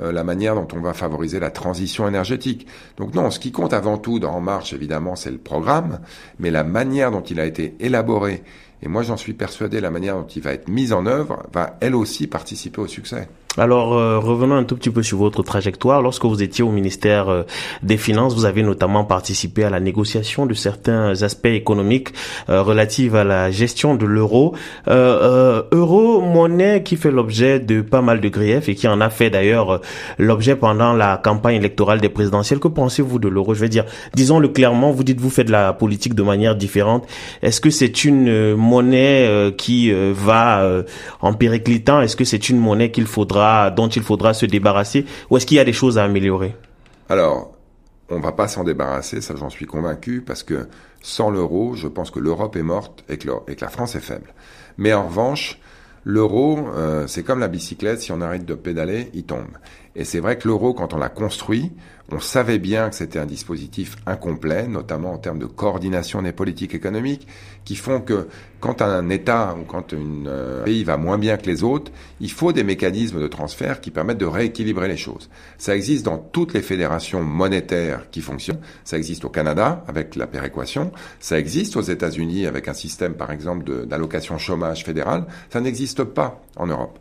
euh, 0.00 0.12
la 0.12 0.22
manière 0.22 0.54
dont 0.54 0.68
on 0.74 0.80
va 0.80 0.92
favoriser 0.92 1.40
la 1.40 1.50
transition 1.50 2.06
énergétique. 2.06 2.66
Donc 2.98 3.14
non, 3.14 3.30
ce 3.30 3.38
qui 3.38 3.52
compte 3.52 3.72
avant 3.72 3.96
tout 3.96 4.18
dans 4.18 4.32
En 4.32 4.40
Marche, 4.40 4.74
évidemment, 4.74 5.16
c'est 5.16 5.30
le 5.30 5.38
programme, 5.38 6.00
mais 6.38 6.50
la 6.50 6.64
manière 6.64 7.10
dont 7.10 7.22
il 7.22 7.40
a 7.40 7.46
été 7.46 7.74
élaboré, 7.80 8.42
et 8.82 8.88
moi 8.88 9.02
j'en 9.02 9.16
suis 9.16 9.32
persuadé, 9.32 9.80
la 9.80 9.90
manière 9.90 10.16
dont 10.16 10.26
il 10.26 10.42
va 10.42 10.52
être 10.52 10.68
mis 10.68 10.92
en 10.92 11.06
œuvre, 11.06 11.46
va 11.52 11.76
elle 11.80 11.94
aussi 11.94 12.26
participer 12.26 12.80
au 12.82 12.86
succès. 12.86 13.28
Alors, 13.58 13.92
euh, 13.92 14.18
revenons 14.18 14.54
un 14.54 14.64
tout 14.64 14.76
petit 14.76 14.88
peu 14.88 15.02
sur 15.02 15.18
votre 15.18 15.42
trajectoire. 15.42 16.00
Lorsque 16.00 16.24
vous 16.24 16.42
étiez 16.42 16.64
au 16.64 16.70
ministère 16.70 17.28
euh, 17.28 17.42
des 17.82 17.98
Finances, 17.98 18.34
vous 18.34 18.46
avez 18.46 18.62
notamment 18.62 19.04
participé 19.04 19.62
à 19.62 19.68
la 19.68 19.78
négociation 19.78 20.46
de 20.46 20.54
certains 20.54 21.22
aspects 21.22 21.46
économiques 21.46 22.14
euh, 22.48 22.62
relatifs 22.62 23.12
à 23.12 23.24
la 23.24 23.50
gestion 23.50 23.94
de 23.94 24.06
l'euro. 24.06 24.54
euro, 24.88 26.22
monnaie 26.22 26.82
qui 26.82 26.96
fait 26.96 27.10
l'objet 27.10 27.60
de 27.60 27.82
pas 27.82 28.00
mal 28.00 28.22
de 28.22 28.28
griefs 28.30 28.70
et 28.70 28.74
qui 28.74 28.88
en 28.88 29.02
a 29.02 29.10
fait 29.10 29.28
d'ailleurs 29.28 29.82
l'objet 30.18 30.56
pendant 30.56 30.94
la 30.94 31.18
campagne 31.22 31.56
électorale 31.56 32.00
des 32.00 32.08
présidentielles. 32.08 32.58
Que 32.58 32.68
pensez-vous 32.68 33.18
de 33.18 33.28
l'euro? 33.28 33.52
Je 33.52 33.60
vais 33.60 33.68
dire, 33.68 33.84
disons-le 34.14 34.48
clairement, 34.48 34.92
vous 34.92 35.04
dites 35.04 35.20
vous 35.20 35.30
faites 35.30 35.48
de 35.48 35.52
la 35.52 35.74
politique 35.74 36.14
de 36.14 36.22
manière 36.22 36.56
différente. 36.56 37.06
Est-ce 37.42 37.60
que 37.60 37.68
c'est 37.68 38.04
une 38.04 38.54
monnaie 38.54 39.52
qui 39.58 39.92
va 39.92 40.84
en 41.20 41.34
périclitant? 41.34 42.00
Est-ce 42.00 42.16
que 42.16 42.24
c'est 42.24 42.48
une 42.48 42.58
monnaie 42.58 42.90
qu'il 42.90 43.06
faudra 43.06 43.41
dont 43.74 43.88
il 43.88 44.02
faudra 44.02 44.34
se 44.34 44.46
débarrasser 44.46 45.06
ou 45.30 45.36
est-ce 45.36 45.46
qu'il 45.46 45.56
y 45.56 45.60
a 45.60 45.64
des 45.64 45.72
choses 45.72 45.98
à 45.98 46.04
améliorer? 46.04 46.54
Alors, 47.08 47.52
on 48.08 48.20
va 48.20 48.32
pas 48.32 48.48
s'en 48.48 48.64
débarrasser, 48.64 49.20
ça 49.20 49.34
j'en 49.36 49.50
suis 49.50 49.66
convaincu, 49.66 50.22
parce 50.24 50.42
que 50.42 50.68
sans 51.00 51.30
l'euro, 51.30 51.74
je 51.74 51.88
pense 51.88 52.10
que 52.10 52.20
l'Europe 52.20 52.56
est 52.56 52.62
morte 52.62 53.04
et 53.08 53.18
que, 53.18 53.28
la 53.60 53.68
France 53.68 53.94
est 53.94 54.00
faible. 54.00 54.32
Mais 54.76 54.92
en 54.92 55.06
revanche, 55.06 55.58
l'euro, 56.04 56.68
euh, 56.74 57.06
c'est 57.06 57.22
comme 57.22 57.40
la 57.40 57.48
bicyclette, 57.48 58.00
si 58.00 58.12
on 58.12 58.20
arrête 58.20 58.44
de 58.44 58.54
pédaler, 58.54 59.10
il 59.14 59.24
tombe. 59.24 59.56
Et 59.94 60.04
c'est 60.04 60.20
vrai 60.20 60.38
que 60.38 60.48
l'euro, 60.48 60.72
quand 60.72 60.94
on 60.94 60.98
l'a 60.98 61.10
construit, 61.10 61.70
on 62.10 62.20
savait 62.20 62.58
bien 62.58 62.90
que 62.90 62.94
c'était 62.96 63.18
un 63.18 63.26
dispositif 63.26 63.96
incomplet, 64.06 64.66
notamment 64.66 65.12
en 65.12 65.18
termes 65.18 65.38
de 65.38 65.46
coordination 65.46 66.22
des 66.22 66.32
politiques 66.32 66.74
économiques, 66.74 67.26
qui 67.64 67.76
font 67.76 68.00
que 68.00 68.28
quand 68.60 68.82
un 68.82 69.08
État 69.08 69.54
ou 69.58 69.64
quand 69.64 69.94
un 69.94 70.26
euh, 70.26 70.64
pays 70.64 70.84
va 70.84 70.96
moins 70.96 71.18
bien 71.18 71.36
que 71.36 71.46
les 71.46 71.62
autres, 71.62 71.92
il 72.20 72.30
faut 72.30 72.52
des 72.52 72.64
mécanismes 72.64 73.20
de 73.20 73.28
transfert 73.28 73.80
qui 73.80 73.90
permettent 73.90 74.18
de 74.18 74.26
rééquilibrer 74.26 74.88
les 74.88 74.96
choses. 74.96 75.30
Ça 75.58 75.76
existe 75.76 76.04
dans 76.04 76.18
toutes 76.18 76.54
les 76.54 76.62
fédérations 76.62 77.22
monétaires 77.22 78.10
qui 78.10 78.20
fonctionnent. 78.20 78.60
Ça 78.84 78.98
existe 78.98 79.24
au 79.24 79.30
Canada 79.30 79.84
avec 79.88 80.16
la 80.16 80.26
péréquation. 80.26 80.92
Ça 81.20 81.38
existe 81.38 81.76
aux 81.76 81.82
États-Unis 81.82 82.46
avec 82.46 82.68
un 82.68 82.74
système, 82.74 83.14
par 83.14 83.30
exemple, 83.30 83.86
d'allocation 83.86 84.38
chômage 84.38 84.84
fédéral. 84.84 85.26
Ça 85.50 85.60
n'existe 85.60 86.04
pas 86.04 86.42
en 86.56 86.66
Europe. 86.66 86.98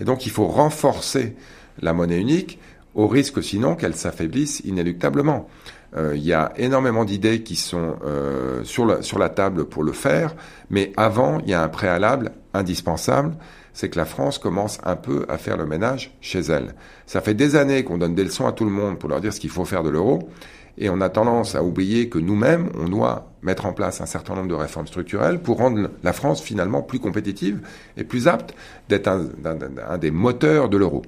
Et 0.00 0.04
donc, 0.04 0.26
il 0.26 0.30
faut 0.30 0.46
renforcer 0.46 1.36
la 1.80 1.92
monnaie 1.92 2.20
unique 2.20 2.58
au 2.94 3.06
risque 3.06 3.42
sinon 3.42 3.74
qu'elle 3.76 3.94
s'affaiblisse 3.94 4.60
inéluctablement. 4.64 5.48
Euh, 5.96 6.12
il 6.14 6.22
y 6.22 6.34
a 6.34 6.52
énormément 6.56 7.04
d'idées 7.04 7.42
qui 7.42 7.56
sont 7.56 7.96
euh, 8.04 8.62
sur, 8.64 8.84
la, 8.84 9.02
sur 9.02 9.18
la 9.18 9.30
table 9.30 9.64
pour 9.64 9.82
le 9.82 9.92
faire, 9.92 10.34
mais 10.68 10.92
avant, 10.96 11.38
il 11.40 11.50
y 11.50 11.54
a 11.54 11.62
un 11.62 11.68
préalable 11.68 12.32
indispensable, 12.52 13.36
c'est 13.72 13.88
que 13.88 13.98
la 13.98 14.04
France 14.04 14.38
commence 14.38 14.78
un 14.84 14.96
peu 14.96 15.24
à 15.28 15.38
faire 15.38 15.56
le 15.56 15.64
ménage 15.64 16.14
chez 16.20 16.40
elle. 16.40 16.74
Ça 17.06 17.20
fait 17.20 17.34
des 17.34 17.56
années 17.56 17.84
qu'on 17.84 17.96
donne 17.96 18.14
des 18.14 18.24
leçons 18.24 18.46
à 18.46 18.52
tout 18.52 18.64
le 18.64 18.70
monde 18.70 18.98
pour 18.98 19.08
leur 19.08 19.20
dire 19.20 19.32
ce 19.32 19.40
qu'il 19.40 19.50
faut 19.50 19.64
faire 19.64 19.82
de 19.82 19.88
l'euro, 19.88 20.28
et 20.76 20.90
on 20.90 21.00
a 21.00 21.08
tendance 21.08 21.54
à 21.54 21.62
oublier 21.62 22.08
que 22.08 22.18
nous-mêmes, 22.18 22.68
on 22.78 22.88
doit 22.88 23.32
mettre 23.42 23.66
en 23.66 23.72
place 23.72 24.00
un 24.00 24.06
certain 24.06 24.34
nombre 24.34 24.48
de 24.48 24.54
réformes 24.54 24.86
structurelles 24.86 25.40
pour 25.40 25.58
rendre 25.58 25.90
la 26.02 26.12
France 26.12 26.40
finalement 26.40 26.82
plus 26.82 27.00
compétitive 27.00 27.60
et 27.96 28.04
plus 28.04 28.28
apte 28.28 28.54
d'être 28.88 29.08
un 29.08 29.98
des 29.98 30.10
moteurs 30.10 30.68
de 30.68 30.76
l'euro. 30.76 31.02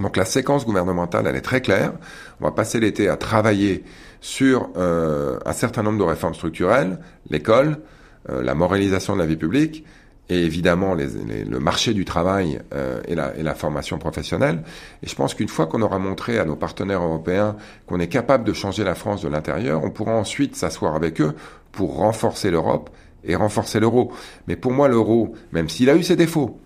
Donc 0.00 0.16
la 0.16 0.24
séquence 0.24 0.66
gouvernementale, 0.66 1.26
elle 1.26 1.36
est 1.36 1.42
très 1.42 1.60
claire. 1.60 1.92
On 2.40 2.44
va 2.44 2.50
passer 2.50 2.80
l'été 2.80 3.08
à 3.08 3.16
travailler 3.16 3.84
sur 4.20 4.70
euh, 4.76 5.38
un 5.44 5.52
certain 5.52 5.82
nombre 5.82 5.98
de 5.98 6.04
réformes 6.04 6.34
structurelles, 6.34 6.98
l'école, 7.28 7.78
euh, 8.30 8.42
la 8.42 8.54
moralisation 8.54 9.14
de 9.14 9.18
la 9.18 9.26
vie 9.26 9.36
publique, 9.36 9.84
et 10.28 10.44
évidemment 10.44 10.94
le 10.94 11.58
marché 11.58 11.92
du 11.92 12.04
travail 12.04 12.60
euh, 12.72 13.00
et, 13.06 13.14
la, 13.14 13.36
et, 13.36 13.42
la, 13.42 13.54
formation 13.54 13.98
professionnelle. 13.98 14.62
Et 15.02 15.08
je 15.08 15.14
pense 15.14 15.34
qu'une 15.34 15.48
fois 15.48 15.66
qu'on 15.66 15.82
aura 15.82 15.98
montré 15.98 16.38
à 16.38 16.44
nos 16.44 16.56
partenaires 16.56 17.02
européens 17.02 17.56
qu'on 17.86 18.00
est 18.00 18.08
capable 18.08 18.44
de 18.44 18.52
changer 18.52 18.84
la 18.84 18.94
France 18.94 19.22
de 19.22 19.28
l'intérieur, 19.28 19.84
on 19.84 19.90
pourra 19.90 20.12
ensuite 20.12 20.56
s'asseoir 20.56 20.94
avec 20.94 21.20
eux 21.20 21.34
pour 21.72 21.96
renforcer 21.96 22.50
l'Europe 22.50 22.90
et 23.24 23.34
renforcer 23.36 23.80
l'euro. 23.80 24.12
Mais 24.46 24.56
pour 24.56 24.72
moi, 24.72 24.88
l'euro, 24.88 25.34
même 25.52 25.68
s'il 25.68 25.90
a 25.90 25.96
eu 25.96 26.02
ses 26.02 26.16
défauts, 26.16 26.58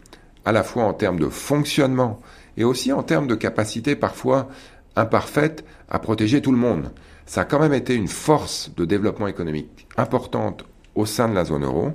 à 0.45 0.53
la 0.53 0.63
fois 0.63 0.85
en 0.85 0.93
termes 0.93 1.19
de 1.19 1.29
fonctionnement, 1.29 2.21
et 2.57 2.65
aussi 2.65 2.93
en 2.93 3.03
termes 3.03 3.27
de 3.27 3.35
capacité 3.35 3.97
parfois 3.97 4.49
imparfaite 4.97 5.65
à 5.89 5.99
protéger 5.99 6.41
tout 6.41 6.53
le 6.53 6.59
monde. 6.59 6.91
Ça 7.27 7.43
a 7.43 7.45
quand 7.45 7.59
même 7.59 7.75
été 7.75 7.95
une 7.95 8.09
force 8.09 8.71
de 8.77 8.85
développement 8.85 9.27
économique 9.27 9.87
importante 9.97 10.65
au 10.95 11.07
sein 11.07 11.29
de 11.29 11.35
la 11.35 11.45
zone 11.45 11.65
euro. 11.65 11.93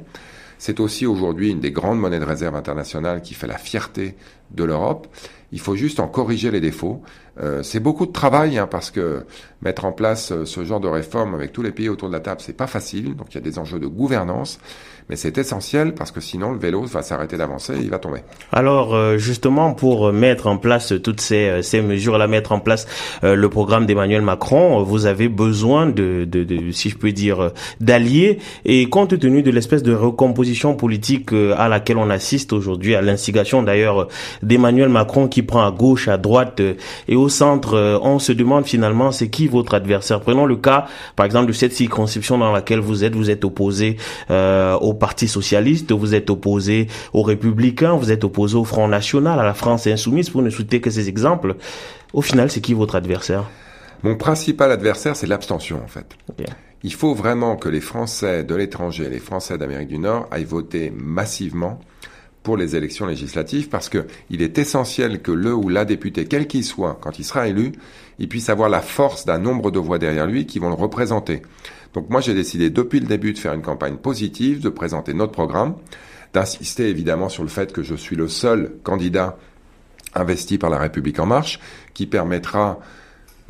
C'est 0.57 0.79
aussi 0.79 1.07
aujourd'hui 1.07 1.49
une 1.49 1.59
des 1.59 1.71
grandes 1.71 1.99
monnaies 1.99 2.19
de 2.19 2.25
réserve 2.25 2.55
internationales 2.55 3.21
qui 3.21 3.33
fait 3.33 3.47
la 3.47 3.57
fierté 3.57 4.15
de 4.51 4.63
l'Europe. 4.63 5.07
Il 5.51 5.59
faut 5.59 5.75
juste 5.75 5.99
en 5.99 6.07
corriger 6.07 6.51
les 6.51 6.61
défauts. 6.61 7.01
Euh, 7.41 7.63
c'est 7.63 7.79
beaucoup 7.79 8.05
de 8.05 8.11
travail 8.11 8.57
hein, 8.57 8.67
parce 8.69 8.91
que 8.91 9.25
mettre 9.61 9.85
en 9.85 9.91
place 9.91 10.31
euh, 10.31 10.45
ce 10.45 10.63
genre 10.63 10.79
de 10.79 10.87
réforme 10.87 11.33
avec 11.33 11.51
tous 11.51 11.61
les 11.61 11.71
pays 11.71 11.89
autour 11.89 12.07
de 12.07 12.13
la 12.13 12.19
table, 12.19 12.41
c'est 12.41 12.55
pas 12.55 12.67
facile. 12.67 13.15
Donc 13.15 13.27
il 13.31 13.35
y 13.35 13.37
a 13.37 13.41
des 13.41 13.57
enjeux 13.57 13.79
de 13.79 13.87
gouvernance. 13.87 14.59
Mais 15.09 15.15
c'est 15.17 15.37
essentiel 15.37 15.93
parce 15.93 16.11
que 16.11 16.21
sinon 16.21 16.51
le 16.51 16.59
vélo 16.59 16.83
va 16.83 17.01
s'arrêter 17.01 17.35
d'avancer 17.35 17.73
et 17.73 17.81
il 17.81 17.89
va 17.89 17.99
tomber. 17.99 18.19
Alors 18.51 18.95
euh, 18.95 19.17
justement 19.17 19.73
pour 19.73 20.13
mettre 20.13 20.47
en 20.47 20.57
place 20.57 20.93
toutes 21.03 21.19
ces, 21.19 21.61
ces 21.63 21.81
mesures, 21.81 22.17
là 22.17 22.27
mettre 22.27 22.51
en 22.51 22.59
place 22.59 22.87
le 23.23 23.49
programme 23.49 23.85
d'Emmanuel 23.85 24.21
Macron, 24.21 24.83
vous 24.83 25.07
avez 25.07 25.27
besoin 25.27 25.87
de, 25.87 26.25
de, 26.25 26.43
de 26.43 26.71
si 26.71 26.89
je 26.89 26.97
peux 26.97 27.11
dire, 27.11 27.51
d'alliés. 27.81 28.39
Et 28.63 28.87
compte 28.89 29.17
tenu 29.19 29.41
de 29.41 29.51
l'espèce 29.51 29.83
de 29.83 29.93
recomposition 29.93 30.75
politique 30.75 31.31
à 31.33 31.67
laquelle 31.67 31.97
on 31.97 32.09
assiste 32.09 32.53
aujourd'hui, 32.53 32.95
à 32.95 33.01
l'instigation 33.01 33.63
d'ailleurs 33.63 34.07
d'Emmanuel 34.43 34.89
Macron 34.89 35.27
qui 35.27 35.41
prend 35.41 35.65
à 35.65 35.71
gauche, 35.71 36.07
à 36.07 36.17
droite 36.17 36.61
et 37.07 37.15
au 37.15 37.27
centre, 37.31 37.99
on 38.03 38.19
se 38.19 38.31
demande 38.31 38.65
finalement 38.65 39.11
c'est 39.11 39.29
qui 39.29 39.47
votre 39.47 39.73
adversaire. 39.73 40.21
Prenons 40.21 40.45
le 40.45 40.57
cas 40.57 40.85
par 41.15 41.25
exemple 41.25 41.47
de 41.47 41.53
cette 41.53 41.73
circonscription 41.73 42.37
dans 42.37 42.51
laquelle 42.51 42.79
vous 42.79 43.03
êtes, 43.03 43.15
vous 43.15 43.29
êtes 43.29 43.43
opposé 43.43 43.97
euh, 44.29 44.75
au 44.75 44.93
Parti 44.93 45.27
socialiste, 45.27 45.91
vous 45.91 46.13
êtes 46.13 46.29
opposé 46.29 46.87
aux 47.13 47.23
républicains, 47.23 47.93
vous 47.93 48.11
êtes 48.11 48.23
opposé 48.23 48.55
au 48.55 48.65
Front 48.65 48.87
National, 48.87 49.39
à 49.39 49.43
la 49.43 49.53
France 49.53 49.87
insoumise, 49.87 50.29
pour 50.29 50.41
ne 50.41 50.49
citer 50.49 50.81
que 50.81 50.89
ces 50.89 51.09
exemples. 51.09 51.55
Au 52.13 52.21
final, 52.21 52.51
c'est 52.51 52.61
qui 52.61 52.73
votre 52.73 52.95
adversaire? 52.95 53.45
Mon 54.03 54.15
principal 54.15 54.71
adversaire, 54.71 55.15
c'est 55.15 55.27
l'abstention, 55.27 55.79
en 55.83 55.87
fait. 55.87 56.05
Il 56.83 56.93
faut 56.93 57.13
vraiment 57.13 57.55
que 57.55 57.69
les 57.69 57.81
Français 57.81 58.43
de 58.43 58.55
l'étranger, 58.55 59.07
les 59.09 59.19
Français 59.19 59.57
d'Amérique 59.57 59.89
du 59.89 59.99
Nord 59.99 60.27
aillent 60.31 60.43
voter 60.45 60.91
massivement 60.95 61.79
pour 62.43 62.57
les 62.57 62.75
élections 62.75 63.05
législatives 63.05 63.69
parce 63.69 63.89
que 63.89 64.07
il 64.29 64.41
est 64.41 64.57
essentiel 64.57 65.21
que 65.21 65.31
le 65.31 65.53
ou 65.53 65.69
la 65.69 65.85
député, 65.85 66.25
quel 66.25 66.47
qu'il 66.47 66.63
soit, 66.63 66.97
quand 67.01 67.19
il 67.19 67.23
sera 67.23 67.47
élu, 67.47 67.71
il 68.19 68.27
puisse 68.27 68.49
avoir 68.49 68.69
la 68.69 68.81
force 68.81 69.25
d'un 69.25 69.37
nombre 69.37 69.71
de 69.71 69.79
voix 69.79 69.99
derrière 69.99 70.27
lui 70.27 70.45
qui 70.45 70.59
vont 70.59 70.69
le 70.69 70.75
représenter. 70.75 71.41
Donc 71.93 72.09
moi 72.09 72.21
j'ai 72.21 72.33
décidé 72.33 72.69
depuis 72.69 72.99
le 72.99 73.07
début 73.07 73.33
de 73.33 73.39
faire 73.39 73.53
une 73.53 73.61
campagne 73.61 73.97
positive, 73.97 74.61
de 74.61 74.69
présenter 74.69 75.13
notre 75.13 75.31
programme, 75.31 75.75
d'insister 76.33 76.87
évidemment 76.87 77.29
sur 77.29 77.43
le 77.43 77.49
fait 77.49 77.71
que 77.73 77.83
je 77.83 77.95
suis 77.95 78.15
le 78.15 78.27
seul 78.27 78.73
candidat 78.83 79.37
investi 80.15 80.57
par 80.57 80.69
la 80.69 80.77
République 80.77 81.19
en 81.19 81.25
marche 81.25 81.59
qui 81.93 82.05
permettra 82.05 82.79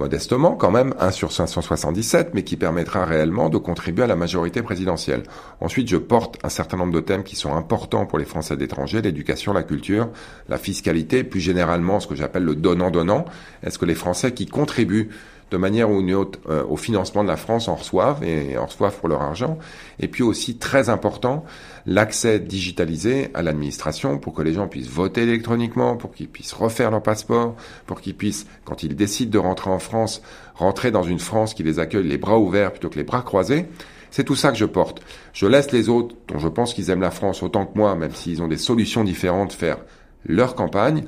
modestement 0.02 0.56
quand 0.56 0.72
même, 0.72 0.96
1 1.00 1.12
sur 1.12 1.32
577, 1.32 2.32
mais 2.34 2.44
qui 2.44 2.58
permettra 2.58 3.06
réellement 3.06 3.50
de 3.50 3.60
contribuer 3.60 4.04
à 4.04 4.08
la 4.08 4.16
majorité 4.16 4.64
présidentielle. 4.64 5.24
Ensuite, 5.60 5.88
je 5.88 5.98
porte 5.98 6.40
un 6.44 6.50
certain 6.50 6.78
nombre 6.78 6.94
de 6.94 7.00
thèmes 7.02 7.24
qui 7.24 7.36
sont 7.36 7.56
importants 7.56 8.08
pour 8.08 8.18
les 8.18 8.26
Français 8.26 8.58
d'étranger, 8.58 9.02
l'éducation, 9.02 9.54
la 9.54 9.62
culture, 9.62 10.10
la 10.50 10.58
fiscalité, 10.58 11.24
plus 11.24 11.40
généralement 11.40 12.00
ce 12.00 12.08
que 12.08 12.16
j'appelle 12.16 12.44
le 12.44 12.56
donnant-donnant. 12.56 13.26
Est-ce 13.64 13.78
que 13.78 13.86
les 13.86 13.96
Français 13.96 14.34
qui 14.34 14.48
contribuent 14.48 15.10
de 15.52 15.58
manière 15.58 15.92
ou 15.92 16.00
une 16.00 16.14
autre 16.14 16.40
euh, 16.50 16.64
au 16.68 16.78
financement 16.78 17.24
de 17.24 17.28
la 17.28 17.38
France 17.38 17.68
en 17.68 17.76
reçoivent 17.76 18.24
et 18.24 18.58
en 18.58 18.66
reçoivent 18.66 18.98
pour 18.98 19.10
leur 19.10 19.22
argent. 19.22 19.60
Et 20.00 20.08
puis 20.08 20.24
aussi 20.24 20.58
très 20.58 20.90
important, 20.90 21.44
l'accès 21.86 22.40
digitalisé 22.40 23.30
à 23.34 23.42
l'administration 23.42 24.18
pour 24.18 24.34
que 24.34 24.42
les 24.42 24.54
gens 24.54 24.70
puissent 24.70 24.90
voter 24.90 25.24
électroniquement, 25.24 25.98
pour 25.98 26.14
qu'ils 26.14 26.30
puissent 26.30 26.54
refaire 26.54 26.90
leur 26.90 27.04
passeport, 27.04 27.56
pour 27.86 28.00
qu'ils 28.00 28.16
puissent, 28.16 28.48
quand 28.64 28.84
ils 28.84 28.96
décident 28.96 29.32
de 29.32 29.38
rentrer 29.38 29.70
en 29.70 29.80
France, 29.80 30.22
rentrer 30.56 30.90
dans 30.90 31.04
une 31.04 31.20
France 31.20 31.54
qui 31.54 31.64
les 31.64 31.80
accueille 31.80 32.08
les 32.08 32.18
bras 32.18 32.40
ouverts 32.40 32.72
plutôt 32.72 32.90
que 32.90 32.98
les 32.98 33.04
bras 33.04 33.22
croisés. 33.22 33.68
C'est 34.10 34.24
tout 34.24 34.36
ça 34.36 34.52
que 34.52 34.58
je 34.58 34.66
porte. 34.66 35.02
Je 35.34 35.48
laisse 35.48 35.72
les 35.72 35.90
autres, 35.90 36.16
dont 36.28 36.40
je 36.40 36.48
pense 36.48 36.74
qu'ils 36.74 36.90
aiment 36.90 37.02
la 37.02 37.12
France 37.12 37.44
autant 37.44 37.66
que 37.66 37.78
moi, 37.78 37.96
même 37.96 38.14
s'ils 38.14 38.42
ont 38.42 38.48
des 38.48 38.58
solutions 38.58 39.04
différentes, 39.04 39.54
faire 39.54 39.78
leur 40.26 40.56
campagne. 40.56 41.04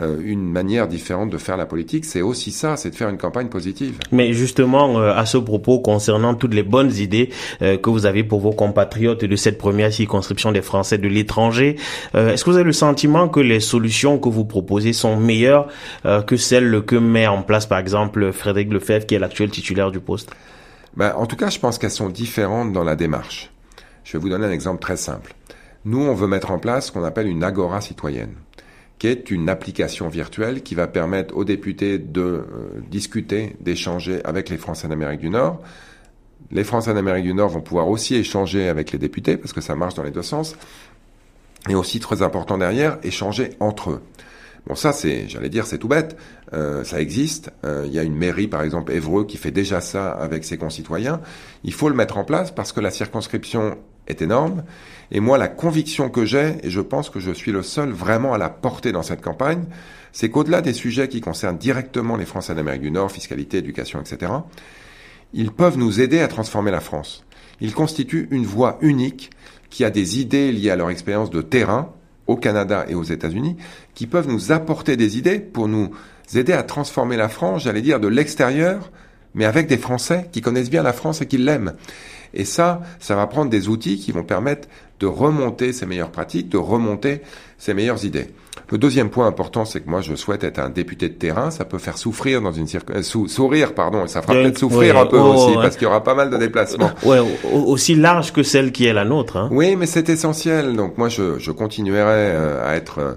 Euh, 0.00 0.18
une 0.22 0.50
manière 0.50 0.88
différente 0.88 1.30
de 1.30 1.36
faire 1.36 1.56
la 1.56 1.66
politique, 1.66 2.04
c'est 2.04 2.22
aussi 2.22 2.52
ça, 2.52 2.76
c'est 2.76 2.90
de 2.90 2.94
faire 2.94 3.08
une 3.08 3.18
campagne 3.18 3.48
positive. 3.48 3.98
Mais 4.12 4.32
justement, 4.32 4.98
euh, 4.98 5.12
à 5.14 5.26
ce 5.26 5.36
propos, 5.36 5.80
concernant 5.80 6.34
toutes 6.34 6.54
les 6.54 6.62
bonnes 6.62 6.94
idées 6.96 7.30
euh, 7.60 7.76
que 7.76 7.90
vous 7.90 8.06
avez 8.06 8.24
pour 8.24 8.40
vos 8.40 8.52
compatriotes 8.52 9.24
de 9.24 9.36
cette 9.36 9.58
première 9.58 9.92
circonscription 9.92 10.52
des 10.52 10.62
Français 10.62 10.96
de 10.98 11.08
l'étranger, 11.08 11.76
est-ce 12.14 12.44
que 12.44 12.50
vous 12.50 12.56
avez 12.56 12.64
le 12.64 12.72
sentiment 12.72 13.28
que 13.28 13.40
les 13.40 13.60
solutions 13.60 14.18
que 14.18 14.28
vous 14.28 14.44
proposez 14.44 14.92
sont 14.92 15.16
meilleures 15.16 15.68
que 16.26 16.36
celles 16.36 16.82
que 16.82 16.96
met 16.96 17.26
en 17.26 17.42
place, 17.42 17.66
par 17.66 17.78
exemple, 17.78 18.32
Frédéric 18.32 18.72
Lefebvre, 18.72 19.06
qui 19.06 19.14
est 19.14 19.18
l'actuel 19.18 19.50
titulaire 19.50 19.90
du 19.90 20.00
poste? 20.00 20.30
Ben, 20.96 21.12
En 21.16 21.26
tout 21.26 21.36
cas, 21.36 21.50
je 21.50 21.58
pense 21.58 21.78
qu'elles 21.78 21.90
sont 21.90 22.08
différentes 22.08 22.72
dans 22.72 22.84
la 22.84 22.96
démarche. 22.96 23.50
Je 24.04 24.12
vais 24.12 24.18
vous 24.18 24.28
donner 24.28 24.46
un 24.46 24.52
exemple 24.52 24.80
très 24.80 24.96
simple. 24.96 25.34
Nous, 25.84 26.00
on 26.00 26.14
veut 26.14 26.26
mettre 26.26 26.50
en 26.50 26.58
place 26.58 26.86
ce 26.86 26.92
qu'on 26.92 27.04
appelle 27.04 27.26
une 27.26 27.44
agora 27.44 27.80
citoyenne 27.80 28.34
qui 29.00 29.06
est 29.06 29.30
une 29.30 29.48
application 29.48 30.08
virtuelle 30.08 30.62
qui 30.62 30.74
va 30.74 30.86
permettre 30.86 31.34
aux 31.34 31.44
députés 31.44 31.98
de 31.98 32.20
euh, 32.20 32.44
discuter, 32.90 33.56
d'échanger 33.58 34.20
avec 34.24 34.50
les 34.50 34.58
Français 34.58 34.88
d'Amérique 34.88 35.20
du 35.20 35.30
Nord. 35.30 35.62
Les 36.52 36.64
Français 36.64 36.92
d'Amérique 36.92 37.24
du 37.24 37.32
Nord 37.32 37.48
vont 37.48 37.62
pouvoir 37.62 37.88
aussi 37.88 38.14
échanger 38.14 38.68
avec 38.68 38.92
les 38.92 38.98
députés 38.98 39.38
parce 39.38 39.54
que 39.54 39.62
ça 39.62 39.74
marche 39.74 39.94
dans 39.94 40.02
les 40.02 40.10
deux 40.10 40.22
sens. 40.22 40.54
Et 41.70 41.74
aussi 41.74 41.98
très 41.98 42.20
important 42.20 42.58
derrière, 42.58 42.98
échanger 43.02 43.50
entre 43.58 43.90
eux. 43.90 44.02
Bon, 44.66 44.74
ça, 44.74 44.92
c'est, 44.92 45.26
j'allais 45.28 45.48
dire, 45.48 45.64
c'est 45.64 45.78
tout 45.78 45.88
bête. 45.88 46.18
Euh, 46.52 46.84
ça 46.84 47.00
existe. 47.00 47.50
Euh, 47.64 47.84
il 47.86 47.94
y 47.94 47.98
a 47.98 48.02
une 48.02 48.16
mairie, 48.16 48.48
par 48.48 48.62
exemple, 48.62 48.92
Évreux, 48.92 49.24
qui 49.24 49.38
fait 49.38 49.50
déjà 49.50 49.80
ça 49.80 50.10
avec 50.10 50.44
ses 50.44 50.58
concitoyens. 50.58 51.22
Il 51.64 51.72
faut 51.72 51.88
le 51.88 51.94
mettre 51.94 52.18
en 52.18 52.24
place 52.24 52.50
parce 52.50 52.72
que 52.72 52.80
la 52.80 52.90
circonscription 52.90 53.78
est 54.10 54.22
énorme. 54.22 54.64
Et 55.10 55.20
moi, 55.20 55.38
la 55.38 55.48
conviction 55.48 56.08
que 56.08 56.24
j'ai, 56.24 56.56
et 56.62 56.70
je 56.70 56.80
pense 56.80 57.10
que 57.10 57.20
je 57.20 57.32
suis 57.32 57.52
le 57.52 57.62
seul 57.62 57.90
vraiment 57.90 58.34
à 58.34 58.38
la 58.38 58.48
porter 58.48 58.92
dans 58.92 59.02
cette 59.02 59.22
campagne, 59.22 59.64
c'est 60.12 60.28
qu'au-delà 60.28 60.60
des 60.60 60.72
sujets 60.72 61.08
qui 61.08 61.20
concernent 61.20 61.58
directement 61.58 62.16
les 62.16 62.26
Français 62.26 62.54
d'Amérique 62.54 62.82
du 62.82 62.90
Nord, 62.90 63.10
fiscalité, 63.10 63.58
éducation, 63.58 64.00
etc., 64.00 64.32
ils 65.32 65.52
peuvent 65.52 65.78
nous 65.78 66.00
aider 66.00 66.20
à 66.20 66.28
transformer 66.28 66.70
la 66.70 66.80
France. 66.80 67.24
Ils 67.60 67.74
constituent 67.74 68.28
une 68.30 68.46
voie 68.46 68.78
unique 68.80 69.30
qui 69.68 69.84
a 69.84 69.90
des 69.90 70.20
idées 70.20 70.50
liées 70.50 70.70
à 70.70 70.76
leur 70.76 70.90
expérience 70.90 71.30
de 71.30 71.42
terrain 71.42 71.92
au 72.26 72.36
Canada 72.36 72.84
et 72.88 72.94
aux 72.94 73.04
États-Unis, 73.04 73.56
qui 73.94 74.06
peuvent 74.06 74.28
nous 74.28 74.52
apporter 74.52 74.96
des 74.96 75.18
idées 75.18 75.38
pour 75.40 75.68
nous 75.68 75.90
aider 76.34 76.52
à 76.52 76.62
transformer 76.62 77.16
la 77.16 77.28
France, 77.28 77.64
j'allais 77.64 77.82
dire, 77.82 78.00
de 78.00 78.08
l'extérieur, 78.08 78.90
mais 79.34 79.44
avec 79.44 79.66
des 79.66 79.78
Français 79.78 80.28
qui 80.32 80.40
connaissent 80.40 80.70
bien 80.70 80.82
la 80.82 80.92
France 80.92 81.20
et 81.20 81.26
qui 81.26 81.38
l'aiment. 81.38 81.74
Et 82.34 82.44
ça, 82.44 82.80
ça 82.98 83.16
va 83.16 83.26
prendre 83.26 83.50
des 83.50 83.68
outils 83.68 83.98
qui 83.98 84.12
vont 84.12 84.24
permettre 84.24 84.68
de 85.00 85.06
remonter 85.06 85.72
ces 85.72 85.86
meilleures 85.86 86.10
pratiques, 86.10 86.48
de 86.48 86.58
remonter 86.58 87.22
ces 87.58 87.74
meilleures 87.74 88.04
idées. 88.04 88.28
Le 88.70 88.78
deuxième 88.78 89.10
point 89.10 89.26
important, 89.26 89.64
c'est 89.64 89.80
que 89.80 89.88
moi, 89.90 90.00
je 90.00 90.14
souhaite 90.14 90.44
être 90.44 90.58
un 90.60 90.70
député 90.70 91.08
de 91.08 91.14
terrain. 91.14 91.50
Ça 91.50 91.64
peut 91.64 91.78
faire 91.78 91.98
souffrir 91.98 92.40
dans 92.40 92.52
une 92.52 92.66
euh, 92.90 93.02
sourire, 93.02 93.74
pardon, 93.74 94.04
et 94.04 94.08
ça 94.08 94.22
fera 94.22 94.34
peut-être 94.34 94.58
souffrir 94.58 94.96
un 94.96 95.06
peu 95.06 95.18
oh, 95.18 95.34
aussi, 95.34 95.54
parce 95.54 95.76
qu'il 95.76 95.84
y 95.84 95.86
aura 95.86 96.04
pas 96.04 96.14
mal 96.14 96.30
de 96.30 96.36
déplacements. 96.36 96.90
Ouais, 97.02 97.18
aussi 97.52 97.96
large 97.96 98.32
que 98.32 98.42
celle 98.42 98.70
qui 98.70 98.86
est 98.86 98.92
la 98.92 99.04
nôtre. 99.04 99.36
Hein. 99.36 99.48
Oui, 99.50 99.74
mais 99.74 99.86
c'est 99.86 100.08
essentiel. 100.08 100.76
Donc 100.76 100.98
moi, 100.98 101.08
je, 101.08 101.38
je 101.38 101.50
continuerai 101.50 102.06
euh, 102.06 102.68
à 102.68 102.76
être 102.76 102.98
euh, 103.00 103.14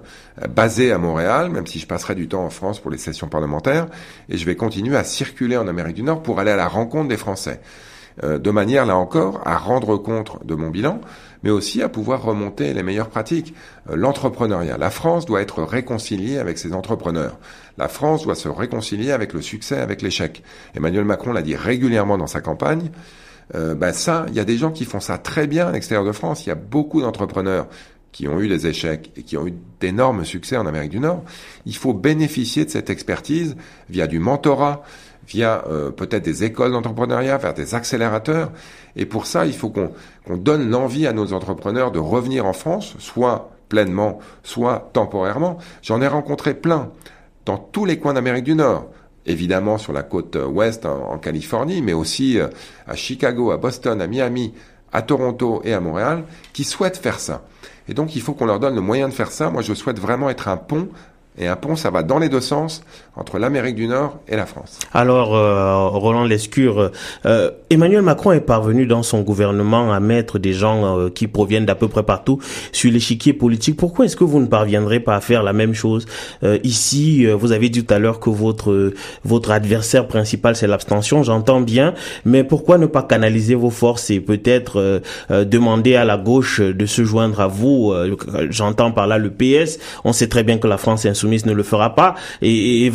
basé 0.48 0.92
à 0.92 0.98
Montréal, 0.98 1.50
même 1.50 1.68
si 1.68 1.80
je 1.80 1.86
passerai 1.86 2.16
du 2.16 2.28
temps 2.28 2.46
en 2.46 2.50
France 2.50 2.80
pour 2.80 2.90
les 2.90 2.98
sessions 2.98 3.28
parlementaires, 3.28 3.88
et 4.30 4.38
je 4.38 4.46
vais 4.46 4.56
continuer 4.56 4.96
à 4.96 5.04
circuler 5.04 5.58
en 5.58 5.68
Amérique 5.68 5.96
du 5.96 6.04
Nord 6.04 6.24
pour 6.24 6.40
aller 6.40 6.52
à 6.52 6.58
la 6.58 6.68
rencontre 6.68 7.10
des 7.10 7.18
Français. 7.18 7.60
Euh, 8.24 8.38
de 8.38 8.52
manière, 8.52 8.86
là 8.86 8.96
encore, 8.96 9.42
à 9.46 9.58
rendre 9.58 9.98
compte 9.98 10.46
de 10.46 10.56
mon 10.56 10.70
bilan, 10.70 11.02
mais 11.42 11.50
aussi 11.50 11.82
à 11.82 11.90
pouvoir 11.90 12.22
remonter 12.24 12.74
les 12.74 12.84
meilleures 12.84 13.10
pratiques. 13.10 13.54
Euh, 13.90 13.96
l'entrepreneuriat. 13.96 14.78
La 14.78 14.90
France 14.90 15.26
doit 15.26 15.42
être 15.42 15.64
réconciliée 15.64 16.38
avec 16.38 16.58
ses 16.58 16.74
entrepreneurs. 16.74 17.38
La 17.78 17.88
France 17.88 18.24
doit 18.24 18.36
se 18.36 18.50
réconcilier 18.50 19.12
avec 19.12 19.34
le 19.34 19.42
succès, 19.42 19.80
avec 19.80 20.02
l'échec. 20.02 20.44
Emmanuel 20.76 21.06
Macron 21.06 21.34
l'a 21.34 21.42
dit 21.42 21.56
régulièrement 21.56 22.18
dans 22.18 22.28
sa 22.28 22.42
campagne. 22.42 22.92
Euh, 23.56 23.76
ben 23.76 23.92
ça, 23.94 24.26
il 24.30 24.36
y 24.36 24.40
a 24.40 24.46
des 24.46 24.58
gens 24.58 24.72
qui 24.72 24.86
font 24.86 25.00
ça 25.00 25.18
très 25.18 25.48
bien 25.48 25.68
à 25.68 25.72
l'extérieur 25.72 26.06
de 26.06 26.12
France. 26.12 26.46
Il 26.46 26.50
y 26.50 26.52
a 26.52 26.56
beaucoup 26.56 27.02
d'entrepreneurs 27.02 27.68
qui 28.12 28.28
ont 28.28 28.40
eu 28.40 28.48
des 28.48 28.68
échecs 28.68 29.12
et 29.18 29.24
qui 29.24 29.38
ont 29.38 29.48
eu 29.48 29.56
d'énormes 29.80 30.24
succès 30.24 30.56
en 30.56 30.66
Amérique 30.66 30.92
du 30.92 31.00
Nord. 31.00 31.24
Il 31.66 31.76
faut 31.76 31.94
bénéficier 31.94 32.64
de 32.64 32.70
cette 32.70 32.90
expertise 32.90 33.58
via 33.90 34.08
du 34.08 34.20
mentorat, 34.20 34.84
via 35.28 35.64
euh, 35.68 35.92
peut-être 35.92 36.24
des 36.24 36.44
écoles 36.44 36.72
d'entrepreneuriat, 36.72 37.38
vers 37.38 37.54
des 37.54 37.76
accélérateurs. 37.76 38.52
Et 38.96 39.06
pour 39.06 39.26
ça, 39.26 39.46
il 39.46 39.54
faut 39.54 39.70
qu'on 39.70 40.38
donne 40.38 40.70
l'envie 40.70 41.08
à 41.08 41.14
nos 41.14 41.34
entrepreneurs 41.34 41.92
de 41.92 42.00
revenir 42.00 42.46
en 42.46 42.54
France, 42.54 42.96
soit 43.00 43.52
pleinement, 43.70 44.20
soit 44.44 44.90
temporairement. 44.94 45.58
J'en 45.82 46.02
ai 46.02 46.08
rencontré 46.08 46.54
plein 46.54 46.92
dans 47.46 47.58
tous 47.58 47.86
les 47.86 47.98
coins 48.00 48.14
d'Amérique 48.14 48.44
du 48.44 48.56
Nord. 48.56 48.86
Évidemment 49.26 49.78
sur 49.78 49.94
la 49.94 50.04
côte 50.04 50.36
ouest 50.36 50.86
en, 50.86 51.18
Californie, 51.18 51.82
mais 51.82 51.94
aussi 51.94 52.40
euh, 52.40 52.48
à 52.88 52.96
Chicago, 52.96 53.52
à 53.52 53.58
Boston, 53.58 54.02
à 54.02 54.08
Miami, 54.08 54.54
à 54.92 55.02
Toronto 55.02 55.62
et 55.64 55.74
à 55.74 55.80
Montréal, 55.80 56.26
qui 56.52 56.66
souhaitent 56.66 56.98
faire 56.98 57.20
ça. 57.20 57.44
Et 57.88 57.94
donc 57.94 58.16
il 58.16 58.22
faut 58.22 58.34
qu'on 58.34 58.46
leur 58.46 58.60
donne 58.60 58.76
le 58.76 58.82
moyen 58.82 59.08
de 59.08 59.14
faire 59.14 59.32
ça. 59.32 59.50
Moi, 59.50 59.62
je 59.62 59.74
souhaite 59.74 60.00
vraiment 60.00 60.30
être 60.30 60.50
un 60.50 60.58
pont 60.58 60.90
et 61.38 61.48
un 61.48 61.56
pont, 61.56 61.76
ça 61.76 61.90
va 61.90 62.04
dans 62.04 62.20
les 62.20 62.30
deux 62.30 62.42
sens 62.42 62.84
entre 63.16 63.38
l'Amérique 63.38 63.76
du 63.76 63.88
Nord 63.88 64.20
et 64.28 64.36
la 64.36 64.48
France. 64.48 64.80
Alors, 64.92 65.36
euh, 65.36 65.88
Roland 65.90 66.24
Lescure, 66.24 66.92
euh, 67.26 67.52
Emmanuel 67.70 68.02
Macron 68.02 68.32
est 68.32 68.42
parvenu 68.42 68.88
dans 68.88 69.04
son 69.04 69.22
gouvernement 69.22 69.94
à 69.94 70.00
mettre 70.00 70.40
des 70.40 70.54
gens 70.54 70.98
euh, 70.98 71.10
qui 71.10 71.28
proviennent 71.28 71.66
d'à 71.66 71.76
peu 71.76 71.88
près 71.88 72.02
partout 72.02 72.40
sur 72.72 72.92
l'échiquier 72.92 73.34
politique. 73.34 73.78
Pourquoi 73.78 74.06
est-ce 74.06 74.16
que 74.16 74.24
vous 74.24 74.40
ne 74.40 74.48
parviendrez 74.48 75.00
pas 75.00 75.16
à 75.16 75.22
faire 75.22 75.44
la 75.44 75.54
même 75.54 75.74
chose 75.74 76.06
ici 76.64 77.26
Vous 77.26 77.52
avez 77.52 77.70
dit 77.70 77.84
tout 77.84 77.94
à 77.94 78.00
l'heure 78.00 78.20
que 78.20 78.30
votre 78.30 78.94
votre 79.24 79.52
adversaire 79.52 80.08
principal 80.08 80.56
c'est 80.56 80.68
l'abstention. 80.68 81.24
J'entends 81.24 81.62
bien, 81.62 81.94
mais 82.26 82.44
pourquoi 82.44 82.78
ne 82.78 82.86
pas 82.86 83.04
canaliser 83.04 83.56
vos 83.56 83.70
forces 83.70 84.10
et 84.10 84.20
peut-être 84.20 85.02
demander 85.30 85.96
à 85.96 86.06
la 86.06 86.18
gauche 86.18 86.62
de 86.62 86.86
se 86.86 87.04
joindre 87.04 87.40
à 87.40 87.48
vous 87.48 87.94
J'entends 88.50 88.92
par 88.92 89.08
là 89.08 89.18
le 89.18 89.30
PS. 89.30 89.80
On 90.04 90.14
sait 90.14 90.28
très 90.28 90.44
bien 90.44 90.58
que 90.58 90.68
la 90.68 90.78
France 90.78 91.06
Insoumise 91.06 91.46
ne 91.46 91.54
le 91.54 91.64
fera 91.64 91.96
pas, 91.96 92.16
et, 92.42 92.90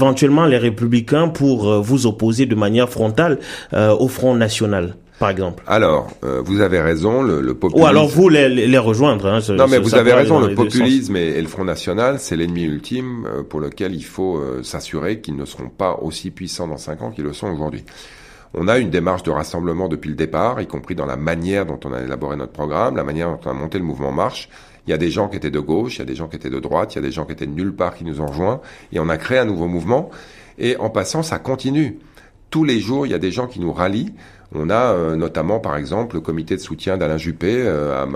les 0.47 0.59
Républicains 0.59 1.29
pour 1.29 1.68
euh, 1.68 1.81
vous 1.81 2.07
opposer 2.07 2.47
de 2.47 2.55
manière 2.55 2.88
frontale 2.88 3.38
euh, 3.73 3.94
au 3.94 4.09
Front 4.09 4.35
National 4.35 4.97
par 5.18 5.31
exemple. 5.31 5.64
Alors, 5.66 6.07
euh, 6.23 6.40
vous 6.44 6.61
avez 6.61 6.81
raison, 6.81 7.23
le, 7.23 7.40
le, 7.40 7.55
populisme... 7.55 7.83
Ou 7.83 7.87
alors 7.88 8.07
vous 8.07 8.29
les, 8.29 8.49
les 8.49 8.79
rejoindre. 8.79 9.27
Hein, 9.27 9.40
non, 9.49 9.66
mais 9.66 9.79
vous 9.79 9.97
avez 9.97 10.12
raison, 10.12 10.38
le 10.38 10.55
populisme 10.55 11.16
et, 11.16 11.42
le 11.42 11.49
Front 11.49 11.64
National, 11.64 12.21
c'est 12.21 12.37
l'ennemi 12.37 12.62
ultime 12.62 13.27
pour 13.51 13.59
lequel 13.59 13.97
il 13.97 14.05
faut 14.05 14.40
s'assurer 14.62 15.21
qu'ils 15.21 15.35
ne 15.35 15.44
seront 15.44 15.71
pas 15.71 15.99
aussi 16.03 16.31
puissants 16.31 16.68
dans 16.68 16.77
cinq 16.77 17.03
ans 17.03 17.11
qu'ils 17.11 17.25
le 17.25 17.33
sont 17.33 17.49
aujourd'hui. 17.49 17.83
On 18.55 18.67
a 18.67 18.79
une 18.79 18.91
démarche 18.91 19.23
de 19.23 19.31
rassemblement 19.31 19.89
depuis 19.89 20.09
le 20.09 20.17
départ, 20.17 20.61
y 20.61 20.67
compris 20.67 20.95
dans 20.95 21.07
la 21.07 21.17
manière 21.17 21.67
dont 21.67 21.79
on 21.85 21.93
a 21.93 22.01
élaboré 22.01 22.37
notre 22.37 22.53
programme, 22.53 22.97
la 22.97 23.05
manière 23.05 23.31
dont 23.31 23.41
on 23.45 23.51
a 23.51 23.55
monté 23.55 23.79
le 23.79 23.85
mouvement 23.85 24.11
Marche. 24.11 24.49
Il 24.87 24.91
y 24.91 24.95
a 24.95 24.97
des 24.97 25.11
gens 25.11 25.29
qui 25.29 25.37
étaient 25.37 25.51
de 25.51 25.61
gauche, 25.61 25.97
il 25.97 25.99
y 25.99 26.03
a 26.03 26.07
des 26.07 26.15
gens 26.15 26.29
qui 26.29 26.37
étaient 26.37 26.49
de 26.49 26.61
droite, 26.61 26.95
il 26.95 26.97
y 26.97 26.99
a 27.01 27.03
des 27.03 27.13
gens 27.13 27.27
qui 27.27 27.33
étaient 27.33 27.47
de 27.47 27.53
nulle 27.53 27.75
part 27.75 27.95
qui 27.95 28.05
nous 28.05 28.23
ont 28.23 28.27
rejoints, 28.27 28.61
et 28.91 29.01
on 29.01 29.09
a 29.11 29.19
créé 29.19 29.39
un 29.39 29.45
nouveau 29.45 29.67
mouvement. 29.67 30.09
Et 30.57 30.77
en 30.79 30.89
passant, 30.89 31.23
ça 31.23 31.39
continue. 31.39 31.99
Tous 32.49 32.65
les 32.65 32.81
jours, 32.81 33.07
il 33.07 33.11
y 33.11 33.15
a 33.15 33.19
des 33.19 33.31
gens 33.31 33.47
qui 33.47 33.61
nous 33.61 33.73
rallient. 33.73 34.15
On 34.55 34.71
a 34.71 34.93
euh, 34.93 35.15
notamment, 35.15 35.61
par 35.61 35.77
exemple, 35.77 36.17
le 36.17 36.23
comité 36.23 36.57
de 36.57 36.61
soutien 36.61 36.97
d'Alain 36.97 37.19
Juppé 37.19 37.55
euh, 37.59 38.07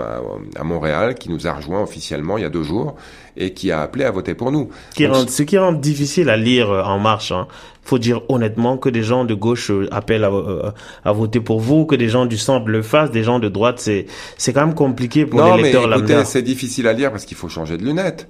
à, 0.55 0.63
Montréal 0.63 1.13
qui 1.13 1.29
nous 1.29 1.45
a 1.45 1.53
rejoint 1.53 1.81
officiellement 1.81 2.39
il 2.39 2.41
y 2.41 2.45
a 2.45 2.49
deux 2.49 2.63
jours 2.63 2.95
et 3.37 3.53
qui 3.53 3.71
a 3.71 3.81
appelé 3.81 4.03
à 4.03 4.09
voter 4.09 4.33
pour 4.33 4.51
nous. 4.51 4.69
ce 4.97 5.43
qui 5.43 5.57
rend 5.59 5.73
difficile 5.73 6.29
à 6.29 6.37
lire 6.37 6.71
euh, 6.71 6.81
en 6.81 6.97
marche. 6.97 7.31
Hein. 7.31 7.47
Faut 7.83 7.99
dire 7.99 8.21
honnêtement 8.29 8.77
que 8.77 8.89
des 8.89 9.03
gens 9.03 9.25
de 9.25 9.35
gauche 9.35 9.71
appellent 9.91 10.23
à, 10.23 11.11
voter 11.11 11.39
pour 11.39 11.59
vous, 11.59 11.85
que 11.85 11.95
des 11.95 12.07
gens 12.07 12.25
du 12.25 12.37
centre 12.37 12.67
le 12.67 12.81
fassent, 12.81 13.11
des 13.11 13.23
gens 13.23 13.39
de 13.39 13.49
droite, 13.49 13.79
c'est 13.79 14.05
c'est 14.37 14.53
quand 14.53 14.65
même 14.65 14.75
compliqué 14.75 15.25
pour 15.25 15.43
les 15.43 15.63
lecteurs 15.63 15.89
mais 15.89 15.97
écoutez, 15.97 16.23
C'est 16.23 16.41
difficile 16.41 16.87
à 16.87 16.93
lire 16.93 17.11
parce 17.11 17.25
qu'il 17.25 17.35
faut 17.35 17.49
changer 17.49 17.77
de 17.77 17.83
lunettes. 17.83 18.27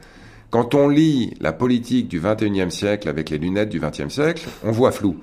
Quand 0.50 0.74
on 0.74 0.90
lit 0.90 1.36
la 1.40 1.54
politique 1.54 2.08
du 2.08 2.20
21e 2.20 2.72
siècle 2.72 3.08
avec 3.10 3.30
les 3.30 3.38
lunettes 3.38 3.70
du 3.70 3.80
20e 3.80 4.10
siècle, 4.10 4.48
on 4.64 4.72
voit 4.72 4.92
flou. 4.92 5.18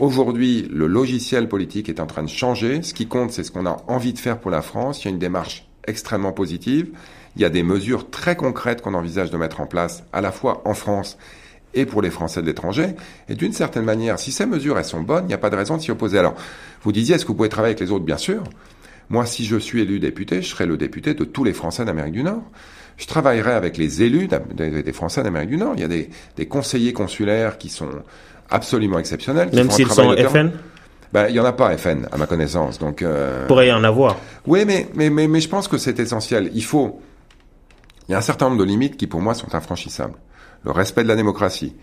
Aujourd'hui, 0.00 0.66
le 0.72 0.86
logiciel 0.86 1.46
politique 1.46 1.90
est 1.90 2.00
en 2.00 2.06
train 2.06 2.22
de 2.22 2.28
changer. 2.28 2.82
Ce 2.82 2.94
qui 2.94 3.06
compte, 3.06 3.32
c'est 3.32 3.44
ce 3.44 3.50
qu'on 3.50 3.66
a 3.66 3.82
envie 3.86 4.14
de 4.14 4.18
faire 4.18 4.38
pour 4.38 4.50
la 4.50 4.62
France. 4.62 5.02
Il 5.02 5.04
y 5.04 5.08
a 5.08 5.10
une 5.10 5.18
démarche 5.18 5.66
extrêmement 5.86 6.32
positive. 6.32 6.88
Il 7.36 7.42
y 7.42 7.44
a 7.44 7.50
des 7.50 7.62
mesures 7.62 8.08
très 8.08 8.34
concrètes 8.34 8.80
qu'on 8.80 8.94
envisage 8.94 9.30
de 9.30 9.36
mettre 9.36 9.60
en 9.60 9.66
place, 9.66 10.02
à 10.14 10.22
la 10.22 10.32
fois 10.32 10.62
en 10.64 10.72
France 10.72 11.18
et 11.74 11.84
pour 11.84 12.00
les 12.00 12.08
Français 12.08 12.40
de 12.40 12.46
l'étranger. 12.46 12.94
Et 13.28 13.34
d'une 13.34 13.52
certaine 13.52 13.84
manière, 13.84 14.18
si 14.18 14.32
ces 14.32 14.46
mesures 14.46 14.78
elles 14.78 14.86
sont 14.86 15.02
bonnes, 15.02 15.24
il 15.24 15.28
n'y 15.28 15.34
a 15.34 15.38
pas 15.38 15.50
de 15.50 15.56
raison 15.56 15.76
de 15.76 15.82
s'y 15.82 15.90
opposer. 15.90 16.18
Alors, 16.18 16.34
vous 16.82 16.92
disiez, 16.92 17.16
est-ce 17.16 17.24
que 17.24 17.28
vous 17.28 17.36
pouvez 17.36 17.50
travailler 17.50 17.74
avec 17.74 17.80
les 17.80 17.92
autres? 17.92 18.06
Bien 18.06 18.16
sûr. 18.16 18.42
Moi, 19.10 19.26
si 19.26 19.44
je 19.44 19.58
suis 19.58 19.82
élu 19.82 20.00
député, 20.00 20.40
je 20.40 20.48
serai 20.48 20.64
le 20.64 20.78
député 20.78 21.12
de 21.12 21.24
tous 21.24 21.44
les 21.44 21.52
Français 21.52 21.84
d'Amérique 21.84 22.14
du 22.14 22.22
Nord. 22.22 22.42
Je 22.96 23.06
travaillerai 23.06 23.52
avec 23.52 23.76
les 23.76 24.02
élus 24.02 24.28
des 24.28 24.92
Français 24.94 25.22
d'Amérique 25.22 25.50
du 25.50 25.56
Nord. 25.58 25.74
Il 25.76 25.80
y 25.80 25.84
a 25.84 25.88
des, 25.88 26.08
des, 26.36 26.46
conseillers 26.46 26.92
consulaires 26.92 27.58
qui 27.58 27.68
sont 27.68 27.88
absolument 28.50 28.98
exceptionnels. 28.98 29.50
Même 29.52 29.70
s'ils 29.70 29.90
sont 29.90 30.14
FN 30.16 30.50
ben, 31.12 31.26
il 31.28 31.34
y 31.34 31.40
en 31.40 31.44
a 31.44 31.52
pas 31.52 31.76
FN 31.76 32.06
à 32.12 32.16
ma 32.16 32.26
connaissance, 32.26 32.78
donc. 32.78 33.02
Euh... 33.02 33.46
Pourrait 33.48 33.68
y 33.68 33.72
en 33.72 33.82
avoir. 33.82 34.16
Oui, 34.46 34.64
mais 34.64 34.88
mais 34.94 35.10
mais, 35.10 35.26
mais 35.26 35.40
je 35.40 35.48
pense 35.48 35.66
que 35.66 35.76
c'est 35.76 35.98
essentiel. 35.98 36.50
Il 36.54 36.62
faut. 36.62 37.00
Il 38.08 38.12
y 38.12 38.14
a 38.14 38.18
un 38.18 38.22
certain 38.22 38.48
nombre 38.48 38.58
de 38.58 38.64
limites 38.64 38.96
qui, 38.96 39.06
pour 39.06 39.20
moi, 39.20 39.34
sont 39.34 39.54
infranchissables. 39.54 40.14
Le 40.64 40.70
respect 40.70 41.02
de 41.02 41.08
la 41.08 41.16
démocratie, 41.16 41.74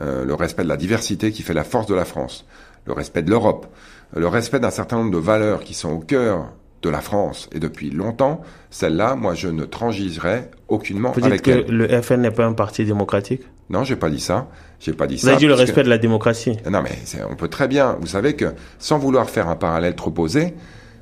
euh, 0.00 0.24
le 0.24 0.34
respect 0.34 0.62
de 0.62 0.68
la 0.68 0.76
diversité 0.76 1.32
qui 1.32 1.42
fait 1.42 1.54
la 1.54 1.64
force 1.64 1.86
de 1.86 1.94
la 1.94 2.04
France, 2.04 2.46
le 2.86 2.92
respect 2.92 3.22
de 3.22 3.30
l'Europe, 3.30 3.66
le 4.14 4.28
respect 4.28 4.60
d'un 4.60 4.70
certain 4.70 4.98
nombre 4.98 5.12
de 5.12 5.18
valeurs 5.18 5.64
qui 5.64 5.74
sont 5.74 5.90
au 5.90 6.00
cœur 6.00 6.52
de 6.82 6.90
la 6.90 7.00
France 7.00 7.48
et 7.52 7.58
depuis 7.58 7.90
longtemps, 7.90 8.42
celle-là, 8.70 9.16
moi, 9.16 9.34
je 9.34 9.48
ne 9.48 9.64
transigerai 9.64 10.50
aucunement 10.68 11.12
Vous 11.12 11.24
avec 11.24 11.42
dites 11.44 11.66
que 11.66 11.72
le 11.72 12.02
FN 12.02 12.20
n'est 12.20 12.30
pas 12.30 12.44
un 12.44 12.52
parti 12.52 12.84
démocratique? 12.84 13.42
Non, 13.70 13.82
j'ai 13.82 13.96
pas 13.96 14.10
dit 14.10 14.20
ça. 14.20 14.48
J'ai 14.80 14.92
pas 14.92 15.06
dit 15.06 15.16
Vous 15.16 15.22
ça. 15.22 15.28
avez 15.28 15.38
dit 15.38 15.46
le 15.46 15.54
respect 15.54 15.82
de 15.82 15.88
la 15.88 15.98
démocratie. 15.98 16.56
Non, 16.70 16.82
mais 16.82 16.98
on 17.30 17.34
peut 17.36 17.48
très 17.48 17.68
bien. 17.68 17.96
Vous 18.00 18.08
savez 18.08 18.34
que, 18.34 18.52
sans 18.78 18.98
vouloir 18.98 19.30
faire 19.30 19.48
un 19.48 19.56
parallèle 19.56 19.94
trop 19.94 20.10
posé, 20.10 20.54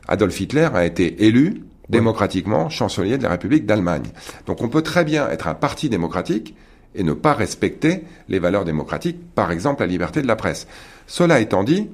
Adolf 0.08 0.40
Hitler 0.40 0.68
a 0.74 0.84
été 0.84 1.24
élu 1.24 1.62
démocratiquement 1.88 2.70
chancelier 2.70 3.18
de 3.18 3.22
la 3.22 3.30
République 3.30 3.66
d'Allemagne. 3.66 4.04
Donc, 4.46 4.62
on 4.62 4.68
peut 4.68 4.82
très 4.82 5.04
bien 5.04 5.28
être 5.28 5.48
un 5.48 5.54
parti 5.54 5.88
démocratique 5.88 6.54
et 6.94 7.02
ne 7.02 7.12
pas 7.12 7.34
respecter 7.34 8.04
les 8.28 8.38
valeurs 8.38 8.64
démocratiques, 8.64 9.18
par 9.34 9.50
exemple 9.50 9.82
la 9.82 9.87
liberté 9.87 10.22
de 10.22 10.26
la 10.26 10.37
presse. 10.37 10.66
Cela 11.06 11.40
étant 11.40 11.64
dit, 11.64 11.88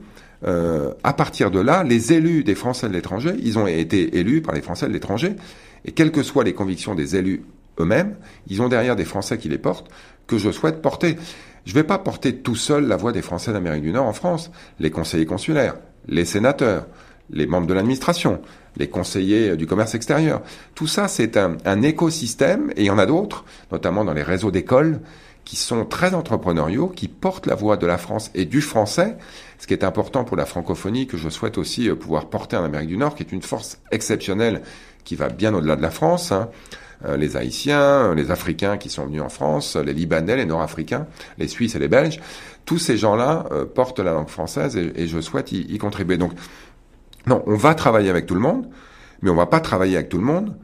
euh, 0.46 0.92
à 1.02 1.12
partir 1.12 1.50
de 1.50 1.60
là, 1.60 1.82
les 1.82 2.12
élus 2.12 2.44
des 2.44 2.54
Français 2.54 2.88
de 2.88 2.92
l'étranger, 2.92 3.32
ils 3.42 3.58
ont 3.58 3.66
été 3.66 4.18
élus 4.18 4.42
par 4.42 4.54
les 4.54 4.62
Français 4.62 4.86
de 4.86 4.92
l'étranger, 4.92 5.36
et 5.84 5.92
quelles 5.92 6.12
que 6.12 6.22
soient 6.22 6.44
les 6.44 6.52
convictions 6.52 6.94
des 6.94 7.16
élus 7.16 7.42
eux-mêmes, 7.78 8.16
ils 8.48 8.60
ont 8.62 8.68
derrière 8.68 8.96
des 8.96 9.04
Français 9.04 9.38
qui 9.38 9.48
les 9.48 9.58
portent, 9.58 9.90
que 10.26 10.38
je 10.38 10.50
souhaite 10.50 10.82
porter. 10.82 11.16
Je 11.64 11.72
ne 11.72 11.74
vais 11.74 11.84
pas 11.84 11.98
porter 11.98 12.36
tout 12.36 12.56
seul 12.56 12.86
la 12.86 12.96
voix 12.96 13.12
des 13.12 13.22
Français 13.22 13.52
d'Amérique 13.52 13.82
du 13.82 13.92
Nord 13.92 14.06
en 14.06 14.12
France. 14.12 14.50
Les 14.78 14.90
conseillers 14.90 15.26
consulaires, 15.26 15.76
les 16.08 16.24
sénateurs, 16.24 16.86
les 17.30 17.46
membres 17.46 17.66
de 17.66 17.74
l'administration, 17.74 18.40
les 18.76 18.88
conseillers 18.88 19.56
du 19.56 19.66
commerce 19.66 19.94
extérieur. 19.94 20.42
Tout 20.74 20.86
ça, 20.86 21.08
c'est 21.08 21.36
un, 21.36 21.56
un, 21.64 21.82
écosystème, 21.82 22.70
et 22.76 22.82
il 22.82 22.86
y 22.86 22.90
en 22.90 22.98
a 22.98 23.06
d'autres, 23.06 23.44
notamment 23.70 24.04
dans 24.04 24.14
les 24.14 24.22
réseaux 24.22 24.50
d'écoles, 24.50 25.00
qui 25.44 25.56
sont 25.56 25.84
très 25.84 26.14
entrepreneuriaux, 26.14 26.88
qui 26.88 27.08
portent 27.08 27.46
la 27.46 27.54
voix 27.54 27.76
de 27.76 27.86
la 27.86 27.98
France 27.98 28.30
et 28.34 28.44
du 28.44 28.60
français, 28.60 29.16
ce 29.58 29.66
qui 29.66 29.74
est 29.74 29.84
important 29.84 30.24
pour 30.24 30.36
la 30.36 30.46
francophonie, 30.46 31.06
que 31.06 31.16
je 31.16 31.28
souhaite 31.28 31.58
aussi 31.58 31.88
euh, 31.88 31.94
pouvoir 31.94 32.26
porter 32.26 32.56
en 32.56 32.64
Amérique 32.64 32.88
du 32.88 32.96
Nord, 32.96 33.14
qui 33.14 33.22
est 33.22 33.32
une 33.32 33.42
force 33.42 33.78
exceptionnelle 33.90 34.62
qui 35.04 35.16
va 35.16 35.28
bien 35.28 35.54
au-delà 35.54 35.76
de 35.76 35.82
la 35.82 35.90
France. 35.90 36.32
Hein. 36.32 36.50
Euh, 37.06 37.16
les 37.16 37.36
Haïtiens, 37.36 38.14
les 38.14 38.30
Africains 38.30 38.76
qui 38.76 38.90
sont 38.90 39.06
venus 39.06 39.22
en 39.22 39.28
France, 39.28 39.76
les 39.76 39.92
Libanais, 39.92 40.36
les 40.36 40.44
Nord-Africains, 40.44 41.06
les 41.38 41.48
Suisses 41.48 41.74
et 41.74 41.78
les 41.78 41.88
Belges, 41.88 42.20
tous 42.66 42.78
ces 42.78 42.96
gens-là 42.96 43.46
euh, 43.52 43.64
portent 43.64 44.00
la 44.00 44.12
langue 44.12 44.28
française 44.28 44.76
et, 44.76 44.92
et 44.94 45.06
je 45.06 45.20
souhaite 45.20 45.52
y, 45.52 45.60
y, 45.60 45.78
contribuer. 45.78 46.18
Donc, 46.18 46.32
non, 47.26 47.42
on 47.46 47.56
va 47.56 47.74
travailler 47.74 48.10
avec 48.10 48.26
tout 48.26 48.34
le 48.34 48.40
monde, 48.40 48.68
mais 49.22 49.30
on 49.30 49.34
va 49.34 49.46
pas 49.46 49.60
travailler 49.60 49.96
avec 49.96 50.08
tout 50.08 50.18
le 50.18 50.24
monde 50.24 50.54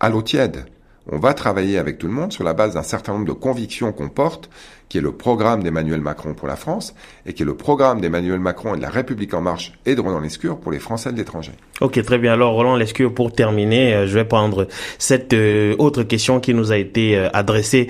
à 0.00 0.10
l'eau 0.10 0.22
tiède. 0.22 0.66
On 1.10 1.18
va 1.18 1.34
travailler 1.34 1.78
avec 1.78 1.98
tout 1.98 2.06
le 2.06 2.12
monde 2.12 2.32
sur 2.32 2.44
la 2.44 2.54
base 2.54 2.74
d'un 2.74 2.82
certain 2.82 3.12
nombre 3.12 3.26
de 3.26 3.32
convictions 3.32 3.92
qu'on 3.92 4.08
porte, 4.08 4.48
qui 4.94 4.98
est 4.98 5.00
le 5.00 5.10
programme 5.10 5.64
d'Emmanuel 5.64 6.00
Macron 6.00 6.34
pour 6.34 6.46
la 6.46 6.54
France, 6.54 6.94
et 7.26 7.32
qui 7.32 7.42
est 7.42 7.44
le 7.44 7.56
programme 7.56 8.00
d'Emmanuel 8.00 8.38
Macron 8.38 8.74
et 8.74 8.76
de 8.76 8.82
la 8.82 8.90
République 8.90 9.34
en 9.34 9.40
marche 9.40 9.72
et 9.86 9.96
de 9.96 10.00
Roland 10.00 10.20
Lescure 10.20 10.56
pour 10.56 10.70
les 10.70 10.78
Français 10.78 11.10
de 11.10 11.16
l'étranger. 11.16 11.50
Ok, 11.80 12.00
très 12.04 12.18
bien. 12.18 12.34
Alors 12.34 12.52
Roland 12.52 12.76
Lescure, 12.76 13.12
pour 13.12 13.32
terminer, 13.32 13.92
euh, 13.92 14.06
je 14.06 14.14
vais 14.14 14.24
prendre 14.24 14.68
cette 14.98 15.32
euh, 15.32 15.74
autre 15.80 16.04
question 16.04 16.38
qui 16.38 16.54
nous 16.54 16.70
a 16.70 16.76
été 16.76 17.16
euh, 17.16 17.28
adressée 17.32 17.88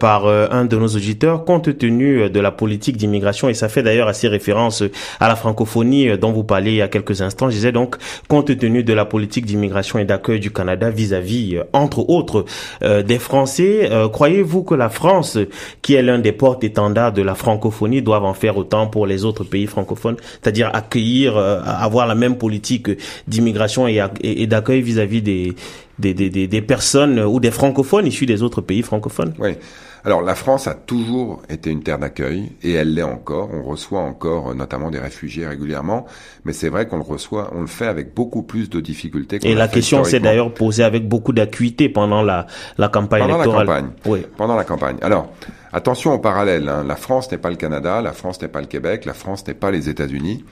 par 0.00 0.26
un 0.26 0.64
de 0.64 0.76
nos 0.76 0.88
auditeurs, 0.88 1.44
compte 1.44 1.78
tenu 1.78 2.28
de 2.28 2.40
la 2.40 2.50
politique 2.50 2.96
d'immigration, 2.96 3.48
et 3.48 3.54
ça 3.54 3.68
fait 3.68 3.84
d'ailleurs 3.84 4.08
assez 4.08 4.26
référence 4.26 4.82
à 5.20 5.28
la 5.28 5.36
francophonie 5.36 6.18
dont 6.18 6.32
vous 6.32 6.42
parliez 6.42 6.72
il 6.72 6.76
y 6.76 6.82
a 6.82 6.88
quelques 6.88 7.22
instants. 7.22 7.48
Je 7.48 7.54
disais 7.54 7.72
donc, 7.72 7.96
compte 8.28 8.56
tenu 8.58 8.82
de 8.82 8.92
la 8.92 9.04
politique 9.04 9.46
d'immigration 9.46 10.00
et 10.00 10.04
d'accueil 10.04 10.40
du 10.40 10.50
Canada 10.50 10.90
vis-à-vis, 10.90 11.60
entre 11.72 12.08
autres, 12.10 12.44
des 12.82 13.18
Français, 13.18 13.88
croyez-vous 14.12 14.64
que 14.64 14.74
la 14.74 14.88
France, 14.88 15.38
qui 15.82 15.94
est 15.94 16.02
l'un 16.02 16.18
des 16.18 16.32
porte-étendards 16.40 17.12
de 17.12 17.20
la 17.20 17.34
francophonie 17.34 18.00
doivent 18.00 18.24
en 18.24 18.32
faire 18.32 18.56
autant 18.56 18.86
pour 18.86 19.06
les 19.06 19.26
autres 19.26 19.44
pays 19.44 19.66
francophones, 19.66 20.16
c'est-à-dire 20.40 20.70
accueillir, 20.72 21.36
euh, 21.36 21.60
avoir 21.62 22.06
la 22.06 22.14
même 22.14 22.38
politique 22.38 22.88
d'immigration 23.28 23.86
et, 23.86 24.02
et 24.22 24.46
d'accueil 24.46 24.80
vis-à-vis 24.80 25.20
des, 25.20 25.54
des, 25.98 26.14
des, 26.14 26.30
des, 26.30 26.62
personnes 26.62 27.20
ou 27.20 27.40
des 27.40 27.50
francophones 27.50 28.06
issus 28.06 28.24
des 28.24 28.42
autres 28.42 28.62
pays 28.62 28.80
francophones. 28.80 29.34
Oui. 29.38 29.50
Alors 30.02 30.22
la 30.22 30.34
France 30.34 30.66
a 30.66 30.72
toujours 30.72 31.42
été 31.50 31.68
une 31.70 31.82
terre 31.82 31.98
d'accueil 31.98 32.52
et 32.62 32.72
elle 32.72 32.94
l'est 32.94 33.02
encore. 33.02 33.50
On 33.52 33.62
reçoit 33.62 34.00
encore 34.00 34.54
notamment 34.54 34.90
des 34.90 34.98
réfugiés 34.98 35.46
régulièrement, 35.46 36.06
mais 36.46 36.54
c'est 36.54 36.70
vrai 36.70 36.88
qu'on 36.88 36.96
le 36.96 37.02
reçoit, 37.02 37.50
on 37.54 37.60
le 37.60 37.66
fait 37.66 37.86
avec 37.86 38.14
beaucoup 38.14 38.42
plus 38.42 38.70
de 38.70 38.80
difficultés. 38.80 39.40
Et 39.42 39.54
la 39.54 39.68
question 39.68 40.04
s'est 40.04 40.20
d'ailleurs 40.20 40.54
posée 40.54 40.84
avec 40.84 41.06
beaucoup 41.06 41.34
d'acuité 41.34 41.90
pendant 41.90 42.22
la, 42.22 42.46
la 42.78 42.88
campagne 42.88 43.20
pendant 43.20 43.34
électorale. 43.34 43.66
La 43.66 43.74
campagne. 43.74 43.90
Oui. 44.06 44.20
Pendant 44.38 44.56
la 44.56 44.64
campagne. 44.64 44.96
Alors 45.02 45.28
attention 45.72 46.12
au 46.12 46.18
parallèle. 46.18 46.68
Hein. 46.68 46.84
La 46.86 46.96
France 46.96 47.30
n'est 47.30 47.38
pas 47.38 47.50
le 47.50 47.56
Canada, 47.56 48.00
la 48.02 48.12
France 48.12 48.40
n'est 48.40 48.48
pas 48.48 48.60
le 48.60 48.66
Québec, 48.66 49.04
la 49.04 49.14
France 49.14 49.46
n'est 49.46 49.54
pas 49.54 49.70
les 49.70 49.88
États-Unis. 49.88 50.44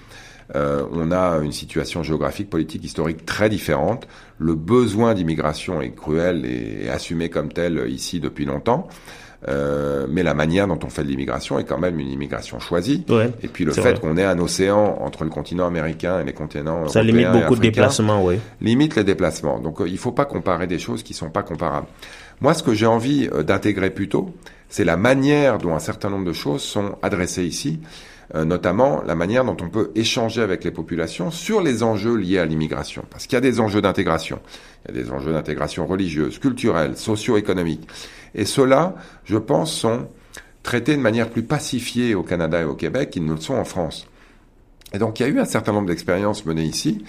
Euh, 0.56 0.84
on 0.92 1.12
a 1.12 1.38
une 1.42 1.52
situation 1.52 2.02
géographique, 2.02 2.48
politique, 2.48 2.84
historique 2.84 3.26
très 3.26 3.50
différente. 3.50 4.08
Le 4.38 4.54
besoin 4.54 5.14
d'immigration 5.14 5.82
est 5.82 5.94
cruel 5.94 6.46
et 6.46 6.88
assumé 6.88 7.28
comme 7.28 7.52
tel 7.52 7.84
ici 7.88 8.18
depuis 8.18 8.46
longtemps. 8.46 8.88
Euh, 9.46 10.06
mais 10.08 10.24
la 10.24 10.34
manière 10.34 10.66
dont 10.66 10.78
on 10.82 10.88
fait 10.88 11.04
de 11.04 11.08
l'immigration 11.08 11.60
est 11.60 11.64
quand 11.64 11.78
même 11.78 12.00
une 12.00 12.10
immigration 12.10 12.58
choisie. 12.58 13.04
Ouais, 13.08 13.30
et 13.40 13.46
puis 13.46 13.64
le 13.64 13.72
fait 13.72 14.00
qu'on 14.00 14.16
ait 14.16 14.24
un 14.24 14.38
océan 14.40 14.98
entre 15.00 15.22
le 15.22 15.30
continent 15.30 15.66
américain 15.66 16.20
et 16.20 16.24
les 16.24 16.32
continents 16.32 16.88
ça 16.88 17.02
limite 17.02 17.30
beaucoup 17.30 17.54
de 17.54 17.60
déplacements, 17.60 18.24
oui. 18.24 18.40
Limite 18.60 18.96
les 18.96 19.04
déplacements. 19.04 19.60
Donc 19.60 19.80
euh, 19.80 19.88
il 19.88 19.98
faut 19.98 20.10
pas 20.10 20.24
comparer 20.24 20.66
des 20.66 20.80
choses 20.80 21.04
qui 21.04 21.14
sont 21.14 21.30
pas 21.30 21.44
comparables. 21.44 21.86
Moi, 22.40 22.54
ce 22.54 22.64
que 22.64 22.74
j'ai 22.74 22.86
envie 22.86 23.28
euh, 23.32 23.44
d'intégrer 23.44 23.90
plutôt, 23.90 24.34
c'est 24.68 24.84
la 24.84 24.96
manière 24.96 25.58
dont 25.58 25.74
un 25.74 25.78
certain 25.80 26.10
nombre 26.10 26.26
de 26.26 26.32
choses 26.32 26.62
sont 26.62 26.96
adressées 27.02 27.44
ici. 27.44 27.80
Euh, 28.34 28.44
notamment 28.44 29.02
la 29.06 29.14
manière 29.14 29.42
dont 29.42 29.56
on 29.62 29.70
peut 29.70 29.90
échanger 29.94 30.42
avec 30.42 30.62
les 30.62 30.70
populations 30.70 31.30
sur 31.30 31.62
les 31.62 31.82
enjeux 31.82 32.14
liés 32.14 32.38
à 32.38 32.44
l'immigration. 32.44 33.04
Parce 33.08 33.26
qu'il 33.26 33.32
y 33.32 33.38
a 33.38 33.40
des 33.40 33.58
enjeux 33.58 33.80
d'intégration. 33.80 34.38
Il 34.84 34.94
y 34.94 34.98
a 34.98 35.02
des 35.02 35.10
enjeux 35.10 35.32
d'intégration 35.32 35.86
religieuse, 35.86 36.38
culturelle, 36.38 36.98
socio-économique. 36.98 37.88
Et 38.34 38.44
ceux-là, 38.44 38.96
je 39.24 39.38
pense, 39.38 39.72
sont 39.72 40.08
traités 40.62 40.94
de 40.94 41.00
manière 41.00 41.30
plus 41.30 41.42
pacifiée 41.42 42.14
au 42.14 42.22
Canada 42.22 42.60
et 42.60 42.64
au 42.64 42.74
Québec 42.74 43.08
qu'ils 43.08 43.24
ne 43.24 43.32
le 43.32 43.40
sont 43.40 43.54
en 43.54 43.64
France. 43.64 44.06
Et 44.92 44.98
donc 44.98 45.20
il 45.20 45.22
y 45.22 45.26
a 45.26 45.28
eu 45.28 45.38
un 45.38 45.46
certain 45.46 45.72
nombre 45.72 45.88
d'expériences 45.88 46.44
menées 46.44 46.64
ici, 46.64 47.04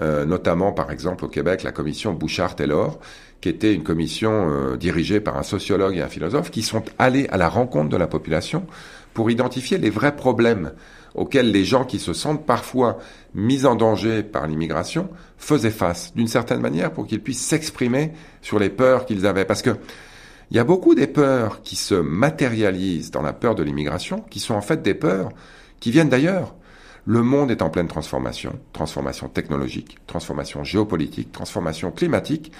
euh, 0.00 0.24
notamment 0.24 0.72
par 0.72 0.92
exemple 0.92 1.24
au 1.24 1.28
Québec 1.28 1.64
la 1.64 1.72
commission 1.72 2.12
Bouchard-Taylor, 2.12 3.00
qui 3.40 3.48
était 3.48 3.74
une 3.74 3.82
commission 3.82 4.50
euh, 4.50 4.76
dirigée 4.76 5.20
par 5.20 5.36
un 5.36 5.42
sociologue 5.42 5.96
et 5.96 6.02
un 6.02 6.08
philosophe, 6.08 6.50
qui 6.50 6.62
sont 6.62 6.84
allés 6.98 7.26
à 7.30 7.36
la 7.36 7.48
rencontre 7.48 7.88
de 7.88 7.96
la 7.96 8.06
population 8.06 8.66
pour 9.14 9.30
identifier 9.30 9.78
les 9.78 9.90
vrais 9.90 10.14
problèmes 10.14 10.72
auxquels 11.14 11.50
les 11.50 11.64
gens 11.64 11.84
qui 11.84 11.98
se 11.98 12.12
sentent 12.12 12.46
parfois 12.46 12.98
mis 13.34 13.66
en 13.66 13.74
danger 13.74 14.22
par 14.22 14.46
l'immigration 14.46 15.08
faisaient 15.38 15.70
face, 15.70 16.14
d'une 16.14 16.28
certaine 16.28 16.60
manière, 16.60 16.92
pour 16.92 17.06
qu'ils 17.06 17.22
puissent 17.22 17.44
s'exprimer 17.44 18.12
sur 18.42 18.58
les 18.58 18.70
peurs 18.70 19.06
qu'ils 19.06 19.26
avaient. 19.26 19.44
Parce 19.44 19.62
que 19.62 19.76
il 20.50 20.56
y 20.56 20.60
a 20.60 20.64
beaucoup 20.64 20.94
des 20.96 21.06
peurs 21.06 21.62
qui 21.62 21.76
se 21.76 21.94
matérialisent 21.94 23.12
dans 23.12 23.22
la 23.22 23.32
peur 23.32 23.54
de 23.54 23.62
l'immigration, 23.62 24.24
qui 24.30 24.40
sont 24.40 24.54
en 24.54 24.60
fait 24.60 24.82
des 24.82 24.94
peurs 24.94 25.30
qui 25.78 25.90
viennent 25.90 26.08
d'ailleurs. 26.08 26.54
Le 27.06 27.22
monde 27.22 27.50
est 27.50 27.62
en 27.62 27.70
pleine 27.70 27.88
transformation, 27.88 28.58
transformation 28.72 29.28
technologique, 29.28 29.98
transformation 30.06 30.64
géopolitique, 30.64 31.32
transformation 31.32 31.90
climatique. 31.90 32.52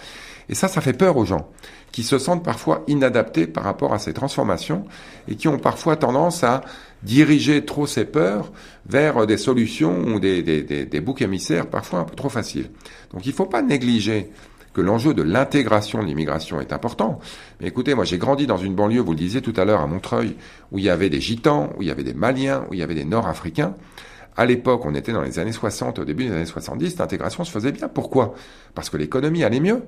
Et 0.49 0.55
ça, 0.55 0.67
ça 0.67 0.81
fait 0.81 0.93
peur 0.93 1.17
aux 1.17 1.25
gens 1.25 1.49
qui 1.93 2.03
se 2.03 2.19
sentent 2.19 2.45
parfois 2.45 2.83
inadaptés 2.89 3.47
par 3.47 3.65
rapport 3.65 3.93
à 3.93 3.99
ces 3.99 4.13
transformations 4.13 4.85
et 5.29 5.37
qui 5.37 5.49
ont 5.49 5.59
parfois 5.59 5.97
tendance 5.97 6.43
à 6.45 6.63
diriger 7.03 7.65
trop 7.65 7.87
ces 7.87 8.05
peurs 8.05 8.53
vers 8.87 9.27
des 9.27 9.37
solutions 9.37 10.05
ou 10.09 10.21
des, 10.21 11.01
boucs 11.01 11.23
émissaires 11.23 11.69
parfois 11.69 12.01
un 12.01 12.05
peu 12.05 12.17
trop 12.17 12.29
faciles. 12.29 12.71
Donc 13.13 13.27
il 13.27 13.31
ne 13.31 13.35
faut 13.35 13.47
pas 13.47 13.63
négliger 13.63 14.31
que 14.73 14.81
l'enjeu 14.81 15.15
de 15.15 15.23
l'intégration 15.23 16.01
de 16.01 16.07
l'immigration 16.07 16.61
est 16.61 16.73
important. 16.73 17.19
Écoutez, 17.61 17.95
moi 17.95 18.05
j'ai 18.05 18.19
grandi 18.19 18.47
dans 18.47 18.57
une 18.57 18.75
banlieue, 18.75 19.01
vous 19.01 19.13
le 19.13 19.19
disiez 19.19 19.43
tout 19.43 19.55
à 19.57 19.65
l'heure, 19.65 19.81
à 19.81 19.87
Montreuil, 19.89 20.37
où 20.71 20.79
il 20.79 20.85
y 20.85 20.91
avait 20.91 21.11
des 21.11 21.21
gitans, 21.21 21.71
où 21.77 21.83
il 21.83 21.89
y 21.89 21.91
avait 21.91 22.05
des 22.05 22.15
maliens, 22.15 22.67
où 22.71 22.75
il 22.75 22.81
y 22.81 22.83
avait 22.83 22.95
des 22.95 23.05
nord-africains. 23.05 23.75
À 24.37 24.47
l'époque, 24.47 24.85
on 24.85 24.95
était 24.95 25.13
dans 25.13 25.23
les 25.23 25.39
années 25.39 25.53
60, 25.53 25.99
au 25.99 26.05
début 26.05 26.27
des 26.27 26.33
années 26.33 26.47
70, 26.47 26.99
l'intégration 26.99 27.45
se 27.45 27.51
faisait 27.51 27.73
bien. 27.73 27.89
Pourquoi? 27.89 28.35
Parce 28.75 28.91
que 28.91 28.97
l'économie 28.97 29.45
allait 29.45 29.61
mieux. 29.61 29.83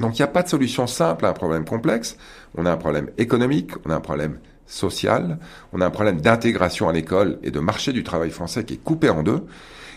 Donc 0.00 0.18
il 0.18 0.22
n'y 0.22 0.24
a 0.24 0.28
pas 0.28 0.42
de 0.42 0.48
solution 0.48 0.86
simple 0.86 1.24
à 1.24 1.30
un 1.30 1.32
problème 1.32 1.64
complexe. 1.64 2.16
On 2.56 2.66
a 2.66 2.72
un 2.72 2.76
problème 2.76 3.10
économique, 3.18 3.72
on 3.84 3.90
a 3.90 3.94
un 3.94 4.00
problème 4.00 4.38
social, 4.66 5.38
on 5.72 5.80
a 5.80 5.86
un 5.86 5.90
problème 5.90 6.20
d'intégration 6.20 6.88
à 6.88 6.92
l'école 6.92 7.38
et 7.42 7.50
de 7.50 7.60
marché 7.60 7.92
du 7.92 8.02
travail 8.02 8.30
français 8.30 8.64
qui 8.64 8.74
est 8.74 8.82
coupé 8.82 9.08
en 9.08 9.22
deux. 9.22 9.44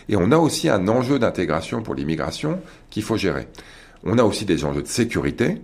Et 0.08 0.16
on 0.16 0.32
a 0.32 0.36
aussi 0.36 0.68
un 0.68 0.88
enjeu 0.88 1.18
d'intégration 1.18 1.82
pour 1.82 1.94
l'immigration 1.94 2.60
qu'il 2.88 3.02
faut 3.02 3.16
gérer. 3.16 3.48
On 4.04 4.18
a 4.18 4.22
aussi 4.24 4.44
des 4.44 4.64
enjeux 4.64 4.82
de 4.82 4.88
sécurité 4.88 5.60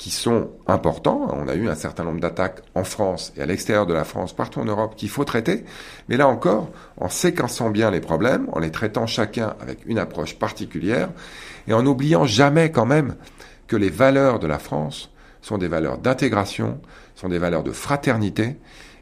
qui 0.00 0.10
sont 0.10 0.48
importants. 0.66 1.28
On 1.30 1.46
a 1.46 1.54
eu 1.54 1.68
un 1.68 1.74
certain 1.74 2.04
nombre 2.04 2.20
d'attaques 2.20 2.62
en 2.74 2.84
France 2.84 3.34
et 3.36 3.42
à 3.42 3.46
l'extérieur 3.46 3.84
de 3.84 3.92
la 3.92 4.04
France, 4.04 4.34
partout 4.34 4.58
en 4.58 4.64
Europe, 4.64 4.94
qu'il 4.96 5.10
faut 5.10 5.24
traiter. 5.24 5.62
Mais 6.08 6.16
là 6.16 6.26
encore, 6.26 6.70
en 6.96 7.10
séquençant 7.10 7.68
bien 7.68 7.90
les 7.90 8.00
problèmes, 8.00 8.48
en 8.52 8.60
les 8.60 8.70
traitant 8.70 9.06
chacun 9.06 9.54
avec 9.60 9.84
une 9.84 9.98
approche 9.98 10.36
particulière, 10.36 11.10
et 11.68 11.74
en 11.74 11.82
n'oubliant 11.82 12.24
jamais 12.24 12.70
quand 12.70 12.86
même 12.86 13.14
que 13.66 13.76
les 13.76 13.90
valeurs 13.90 14.38
de 14.38 14.46
la 14.46 14.58
France 14.58 15.10
sont 15.42 15.58
des 15.58 15.68
valeurs 15.68 15.98
d'intégration, 15.98 16.80
sont 17.14 17.28
des 17.28 17.38
valeurs 17.38 17.62
de 17.62 17.72
fraternité, 17.72 18.56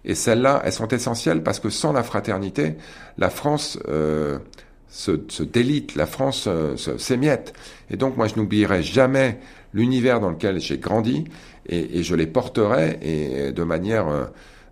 et 0.04 0.16
celles-là, 0.16 0.62
elles 0.64 0.72
sont 0.72 0.88
essentielles 0.88 1.44
parce 1.44 1.60
que 1.60 1.70
sans 1.70 1.92
la 1.92 2.02
fraternité, 2.02 2.74
la 3.18 3.30
France 3.30 3.78
euh, 3.86 4.40
se, 4.88 5.42
délite, 5.44 5.94
la 5.94 6.06
France 6.06 6.46
euh, 6.48 6.76
s'émiette. 6.76 7.52
Et 7.88 7.96
donc 7.96 8.16
moi, 8.16 8.26
je 8.26 8.34
n'oublierai 8.34 8.82
jamais 8.82 9.38
l'univers 9.72 10.20
dans 10.20 10.30
lequel 10.30 10.60
j'ai 10.60 10.78
grandi 10.78 11.24
et, 11.66 12.02
je 12.02 12.14
les 12.14 12.26
porterai 12.26 12.98
et 13.02 13.52
de 13.52 13.62
manière 13.62 14.08
euh, 14.08 14.24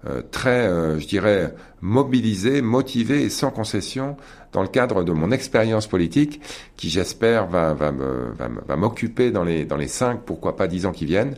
euh, 0.07 0.23
très, 0.31 0.69
je 0.99 1.07
dirais, 1.07 1.55
mobilisée, 1.81 2.63
motivée 2.63 3.23
et 3.23 3.31
sans 3.31 3.51
concession 3.51 4.17
dans 4.53 4.63
le 4.63 4.69
cadre 4.69 5.05
de 5.05 5.13
mon 5.13 5.31
expérience 5.31 5.87
politique 5.87 6.41
qui, 6.77 6.89
j'espère, 6.89 7.47
va, 7.47 7.75
va, 7.75 7.93
va 7.93 8.77
m'occuper 8.77 9.31
dans 9.31 9.45
les, 9.45 9.65
dans 9.65 9.77
les 9.77 9.89
cinq, 9.89 10.21
pourquoi 10.25 10.57
pas 10.57 10.67
dix 10.67 10.87
ans 10.87 10.93
qui 10.93 11.05
viennent. 11.05 11.35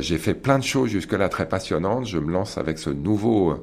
j'ai 0.00 0.18
fait 0.18 0.34
plein 0.34 0.58
de 0.58 0.64
choses 0.64 0.88
jusque-là 0.88 1.28
très 1.28 1.48
passionnantes. 1.48 2.06
Je 2.06 2.18
me 2.18 2.32
lance 2.32 2.58
avec 2.58 2.78
ce 2.78 2.90
nouveau 2.90 3.54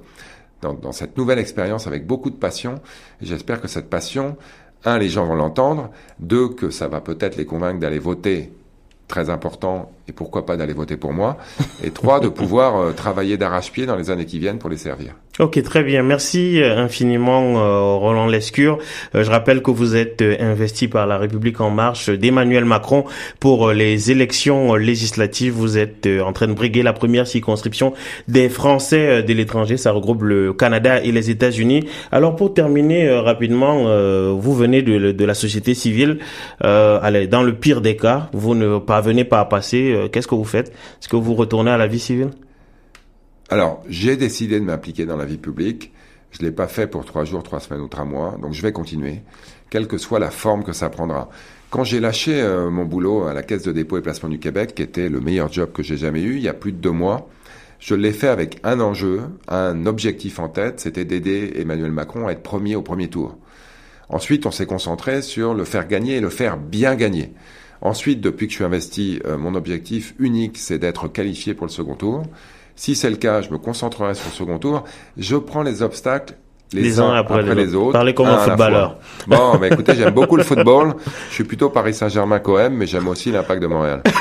dans, 0.61 0.73
dans 0.73 0.91
cette 0.91 1.17
nouvelle 1.17 1.39
expérience 1.39 1.87
avec 1.87 2.05
beaucoup 2.05 2.29
de 2.29 2.35
passion. 2.35 2.75
Et 3.21 3.25
j'espère 3.25 3.61
que 3.61 3.67
cette 3.67 3.89
passion, 3.89 4.37
un, 4.85 4.97
les 4.97 5.09
gens 5.09 5.25
vont 5.25 5.35
l'entendre, 5.35 5.91
deux, 6.19 6.49
que 6.49 6.69
ça 6.69 6.87
va 6.87 7.01
peut-être 7.01 7.35
les 7.35 7.45
convaincre 7.45 7.79
d'aller 7.79 7.99
voter 7.99 8.51
très 9.07 9.29
important, 9.29 9.91
et 10.07 10.11
pourquoi 10.11 10.45
pas 10.45 10.57
d'aller 10.57 10.73
voter 10.73 10.97
pour 10.97 11.13
moi, 11.13 11.37
et 11.83 11.91
trois, 11.91 12.19
de 12.19 12.27
pouvoir 12.27 12.75
euh, 12.75 12.91
travailler 12.91 13.37
d'arrache-pied 13.37 13.85
dans 13.85 13.95
les 13.95 14.09
années 14.09 14.25
qui 14.25 14.39
viennent 14.39 14.59
pour 14.59 14.69
les 14.69 14.77
servir. 14.77 15.15
Ok, 15.39 15.61
très 15.61 15.83
bien. 15.83 16.01
Merci 16.01 16.59
euh, 16.59 16.79
infiniment, 16.79 17.59
euh, 17.59 17.93
Roland 17.93 18.25
Lescure. 18.25 18.79
je 19.13 19.29
rappelle 19.29 19.61
que 19.61 19.69
vous 19.69 19.95
êtes 19.95 20.23
investi 20.23 20.87
par 20.87 21.05
la 21.05 21.19
République 21.19 21.61
en 21.61 21.69
marche 21.69 22.09
d'Emmanuel 22.09 22.65
Macron 22.65 23.05
pour 23.39 23.71
les 23.71 24.09
élections 24.09 24.73
législatives. 24.73 25.53
Vous 25.53 25.77
êtes 25.77 26.09
en 26.25 26.33
train 26.33 26.47
de 26.47 26.53
briguer 26.53 26.81
la 26.81 26.91
première 26.91 27.27
circonscription 27.27 27.93
des 28.27 28.49
Français 28.49 29.21
de 29.21 29.33
l'étranger. 29.33 29.77
Ça 29.77 29.91
regroupe 29.91 30.23
le 30.23 30.53
Canada 30.53 31.03
et 31.03 31.11
les 31.11 31.29
États-Unis. 31.29 31.87
Alors, 32.11 32.35
pour 32.35 32.55
terminer 32.55 33.07
rapidement, 33.19 33.83
vous 34.33 34.55
venez 34.55 34.81
de, 34.81 35.11
de, 35.11 35.25
la 35.25 35.35
société 35.35 35.75
civile. 35.75 36.17
allez, 36.61 37.27
dans 37.27 37.43
le 37.43 37.53
pire 37.53 37.81
des 37.81 37.95
cas, 37.95 38.29
vous 38.33 38.55
ne 38.55 38.79
parvenez 38.79 39.23
pas 39.23 39.39
à 39.41 39.45
passer. 39.45 40.09
Qu'est-ce 40.11 40.27
que 40.27 40.35
vous 40.35 40.45
faites? 40.45 40.69
Est-ce 40.69 41.09
que 41.09 41.15
vous 41.15 41.35
retournez 41.35 41.69
à 41.69 41.77
la 41.77 41.85
vie 41.85 41.99
civile? 41.99 42.29
Alors, 43.49 43.81
j'ai 43.87 44.17
décidé 44.17 44.59
de 44.59 44.65
m'impliquer 44.65 45.05
dans 45.05 45.15
la 45.15 45.25
vie 45.25 45.37
publique. 45.37 45.93
Je 46.31 46.41
l'ai 46.41 46.51
pas 46.51 46.67
fait 46.67 46.87
pour 46.87 47.05
trois 47.05 47.23
jours, 47.23 47.43
trois 47.43 47.61
semaines 47.61 47.81
ou 47.81 47.87
trois 47.87 48.03
mois. 48.03 48.37
Donc, 48.41 48.53
je 48.53 48.61
vais 48.61 48.73
continuer, 48.73 49.21
quelle 49.69 49.87
que 49.87 49.97
soit 49.97 50.19
la 50.19 50.31
forme 50.31 50.63
que 50.63 50.73
ça 50.73 50.89
prendra. 50.89 51.29
Quand 51.69 51.85
j'ai 51.85 51.99
lâché 51.99 52.41
euh, 52.41 52.69
mon 52.69 52.85
boulot 52.85 53.23
à 53.23 53.33
la 53.33 53.43
Caisse 53.43 53.63
de 53.63 53.71
dépôt 53.71 53.97
et 53.97 54.01
placement 54.01 54.29
du 54.29 54.39
Québec, 54.39 54.75
qui 54.75 54.81
était 54.81 55.07
le 55.07 55.21
meilleur 55.21 55.51
job 55.51 55.71
que 55.71 55.83
j'ai 55.83 55.97
jamais 55.97 56.21
eu, 56.21 56.35
il 56.35 56.41
y 56.41 56.49
a 56.49 56.53
plus 56.53 56.73
de 56.73 56.77
deux 56.77 56.91
mois, 56.91 57.29
je 57.79 57.95
l'ai 57.95 58.11
fait 58.11 58.27
avec 58.27 58.59
un 58.63 58.79
enjeu, 58.81 59.21
un 59.47 59.85
objectif 59.85 60.39
en 60.39 60.49
tête, 60.49 60.79
c'était 60.79 61.05
d'aider 61.05 61.53
Emmanuel 61.55 61.91
Macron 61.91 62.27
à 62.27 62.31
être 62.31 62.43
premier 62.43 62.75
au 62.75 62.81
premier 62.81 63.09
tour. 63.09 63.37
Ensuite, 64.09 64.45
on 64.45 64.51
s'est 64.51 64.65
concentré 64.65 65.21
sur 65.21 65.53
le 65.53 65.63
faire 65.63 65.87
gagner 65.87 66.15
et 66.15 66.21
le 66.21 66.29
faire 66.29 66.57
bien 66.57 66.95
gagner. 66.95 67.33
Ensuite, 67.81 68.21
depuis 68.21 68.47
que 68.47 68.51
je 68.51 68.57
suis 68.57 68.65
investi, 68.65 69.19
euh, 69.25 69.37
mon 69.37 69.53
objectif 69.53 70.15
unique, 70.19 70.57
c'est 70.57 70.79
d'être 70.79 71.07
qualifié 71.07 71.53
pour 71.53 71.67
le 71.67 71.71
second 71.71 71.95
tour. 71.95 72.23
Si 72.77 72.95
c'est 72.95 73.09
le 73.09 73.17
cas, 73.17 73.41
je 73.41 73.49
me 73.49 73.57
concentrerai 73.57 74.13
sur 74.13 74.27
le 74.27 74.35
second 74.35 74.59
tour. 74.59 74.83
Je 75.17 75.35
prends 75.35 75.63
les 75.63 75.81
obstacles 75.81 76.35
les, 76.73 76.99
uns, 76.99 77.13
après, 77.13 77.41
les, 77.55 77.75
autres. 77.75 77.93
Parlez 77.93 78.13
comme 78.13 78.27
un 78.27 78.39
footballeur. 78.39 78.97
Bon, 79.25 79.57
mais 79.59 79.69
écoutez, 79.69 79.95
j'aime 79.95 80.13
beaucoup 80.13 80.35
le 80.35 80.43
football. 80.43 80.95
Je 81.29 81.33
suis 81.33 81.43
plutôt 81.43 81.69
Paris 81.69 81.93
Saint-Germain 81.93 82.39
qu'OM, 82.39 82.73
mais 82.73 82.85
j'aime 82.85 83.07
aussi 83.07 83.31
l'impact 83.31 83.61
de 83.61 83.67
Montréal. 83.67 84.01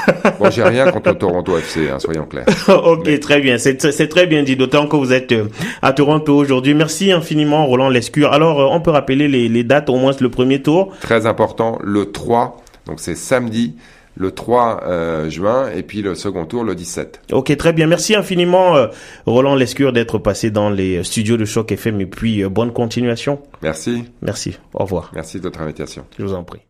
Bon, 0.40 0.50
j'ai 0.50 0.62
rien 0.64 0.90
contre 0.90 1.10
le 1.10 1.18
Toronto 1.18 1.56
FC, 1.56 1.88
hein, 1.88 1.98
soyons 1.98 2.26
clairs. 2.26 2.46
ok, 2.68 3.20
très 3.20 3.40
bien. 3.40 3.58
C'est 3.58 4.08
très 4.08 4.26
bien 4.26 4.42
dit, 4.42 4.56
d'autant 4.56 4.86
que 4.86 4.96
vous 4.96 5.12
êtes 5.12 5.32
euh, 5.32 5.48
à 5.82 5.92
Toronto 5.92 6.34
aujourd'hui. 6.36 6.74
Merci 6.74 7.12
infiniment, 7.12 7.64
Roland 7.66 7.88
Lescure. 7.88 8.32
Alors, 8.32 8.60
euh, 8.60 8.68
on 8.70 8.80
peut 8.80 8.90
rappeler 8.90 9.28
les, 9.28 9.48
les 9.48 9.64
dates, 9.64 9.88
au 9.88 9.96
moins 9.96 10.12
le 10.18 10.30
premier 10.30 10.62
tour. 10.62 10.92
Très 11.00 11.26
important, 11.26 11.78
le 11.82 12.10
3, 12.10 12.56
donc 12.86 13.00
c'est 13.00 13.14
samedi 13.14 13.76
le 14.16 14.30
3 14.30 14.82
euh, 14.84 15.30
juin 15.30 15.70
et 15.70 15.82
puis 15.82 16.02
le 16.02 16.14
second 16.14 16.46
tour 16.46 16.64
le 16.64 16.74
17. 16.74 17.22
Ok, 17.32 17.56
très 17.56 17.72
bien. 17.72 17.86
Merci 17.86 18.14
infiniment 18.14 18.76
euh, 18.76 18.88
Roland 19.26 19.54
Lescure 19.54 19.92
d'être 19.92 20.18
passé 20.18 20.50
dans 20.50 20.70
les 20.70 21.04
studios 21.04 21.36
de 21.36 21.44
Choc 21.44 21.70
FM 21.72 22.00
et 22.00 22.06
puis 22.06 22.42
euh, 22.42 22.48
bonne 22.48 22.72
continuation. 22.72 23.40
Merci. 23.62 24.04
Merci. 24.22 24.58
Au 24.74 24.84
revoir. 24.84 25.10
Merci 25.14 25.38
de 25.38 25.42
votre 25.44 25.60
invitation. 25.60 26.04
Je 26.18 26.24
vous 26.24 26.34
en 26.34 26.44
prie. 26.44 26.60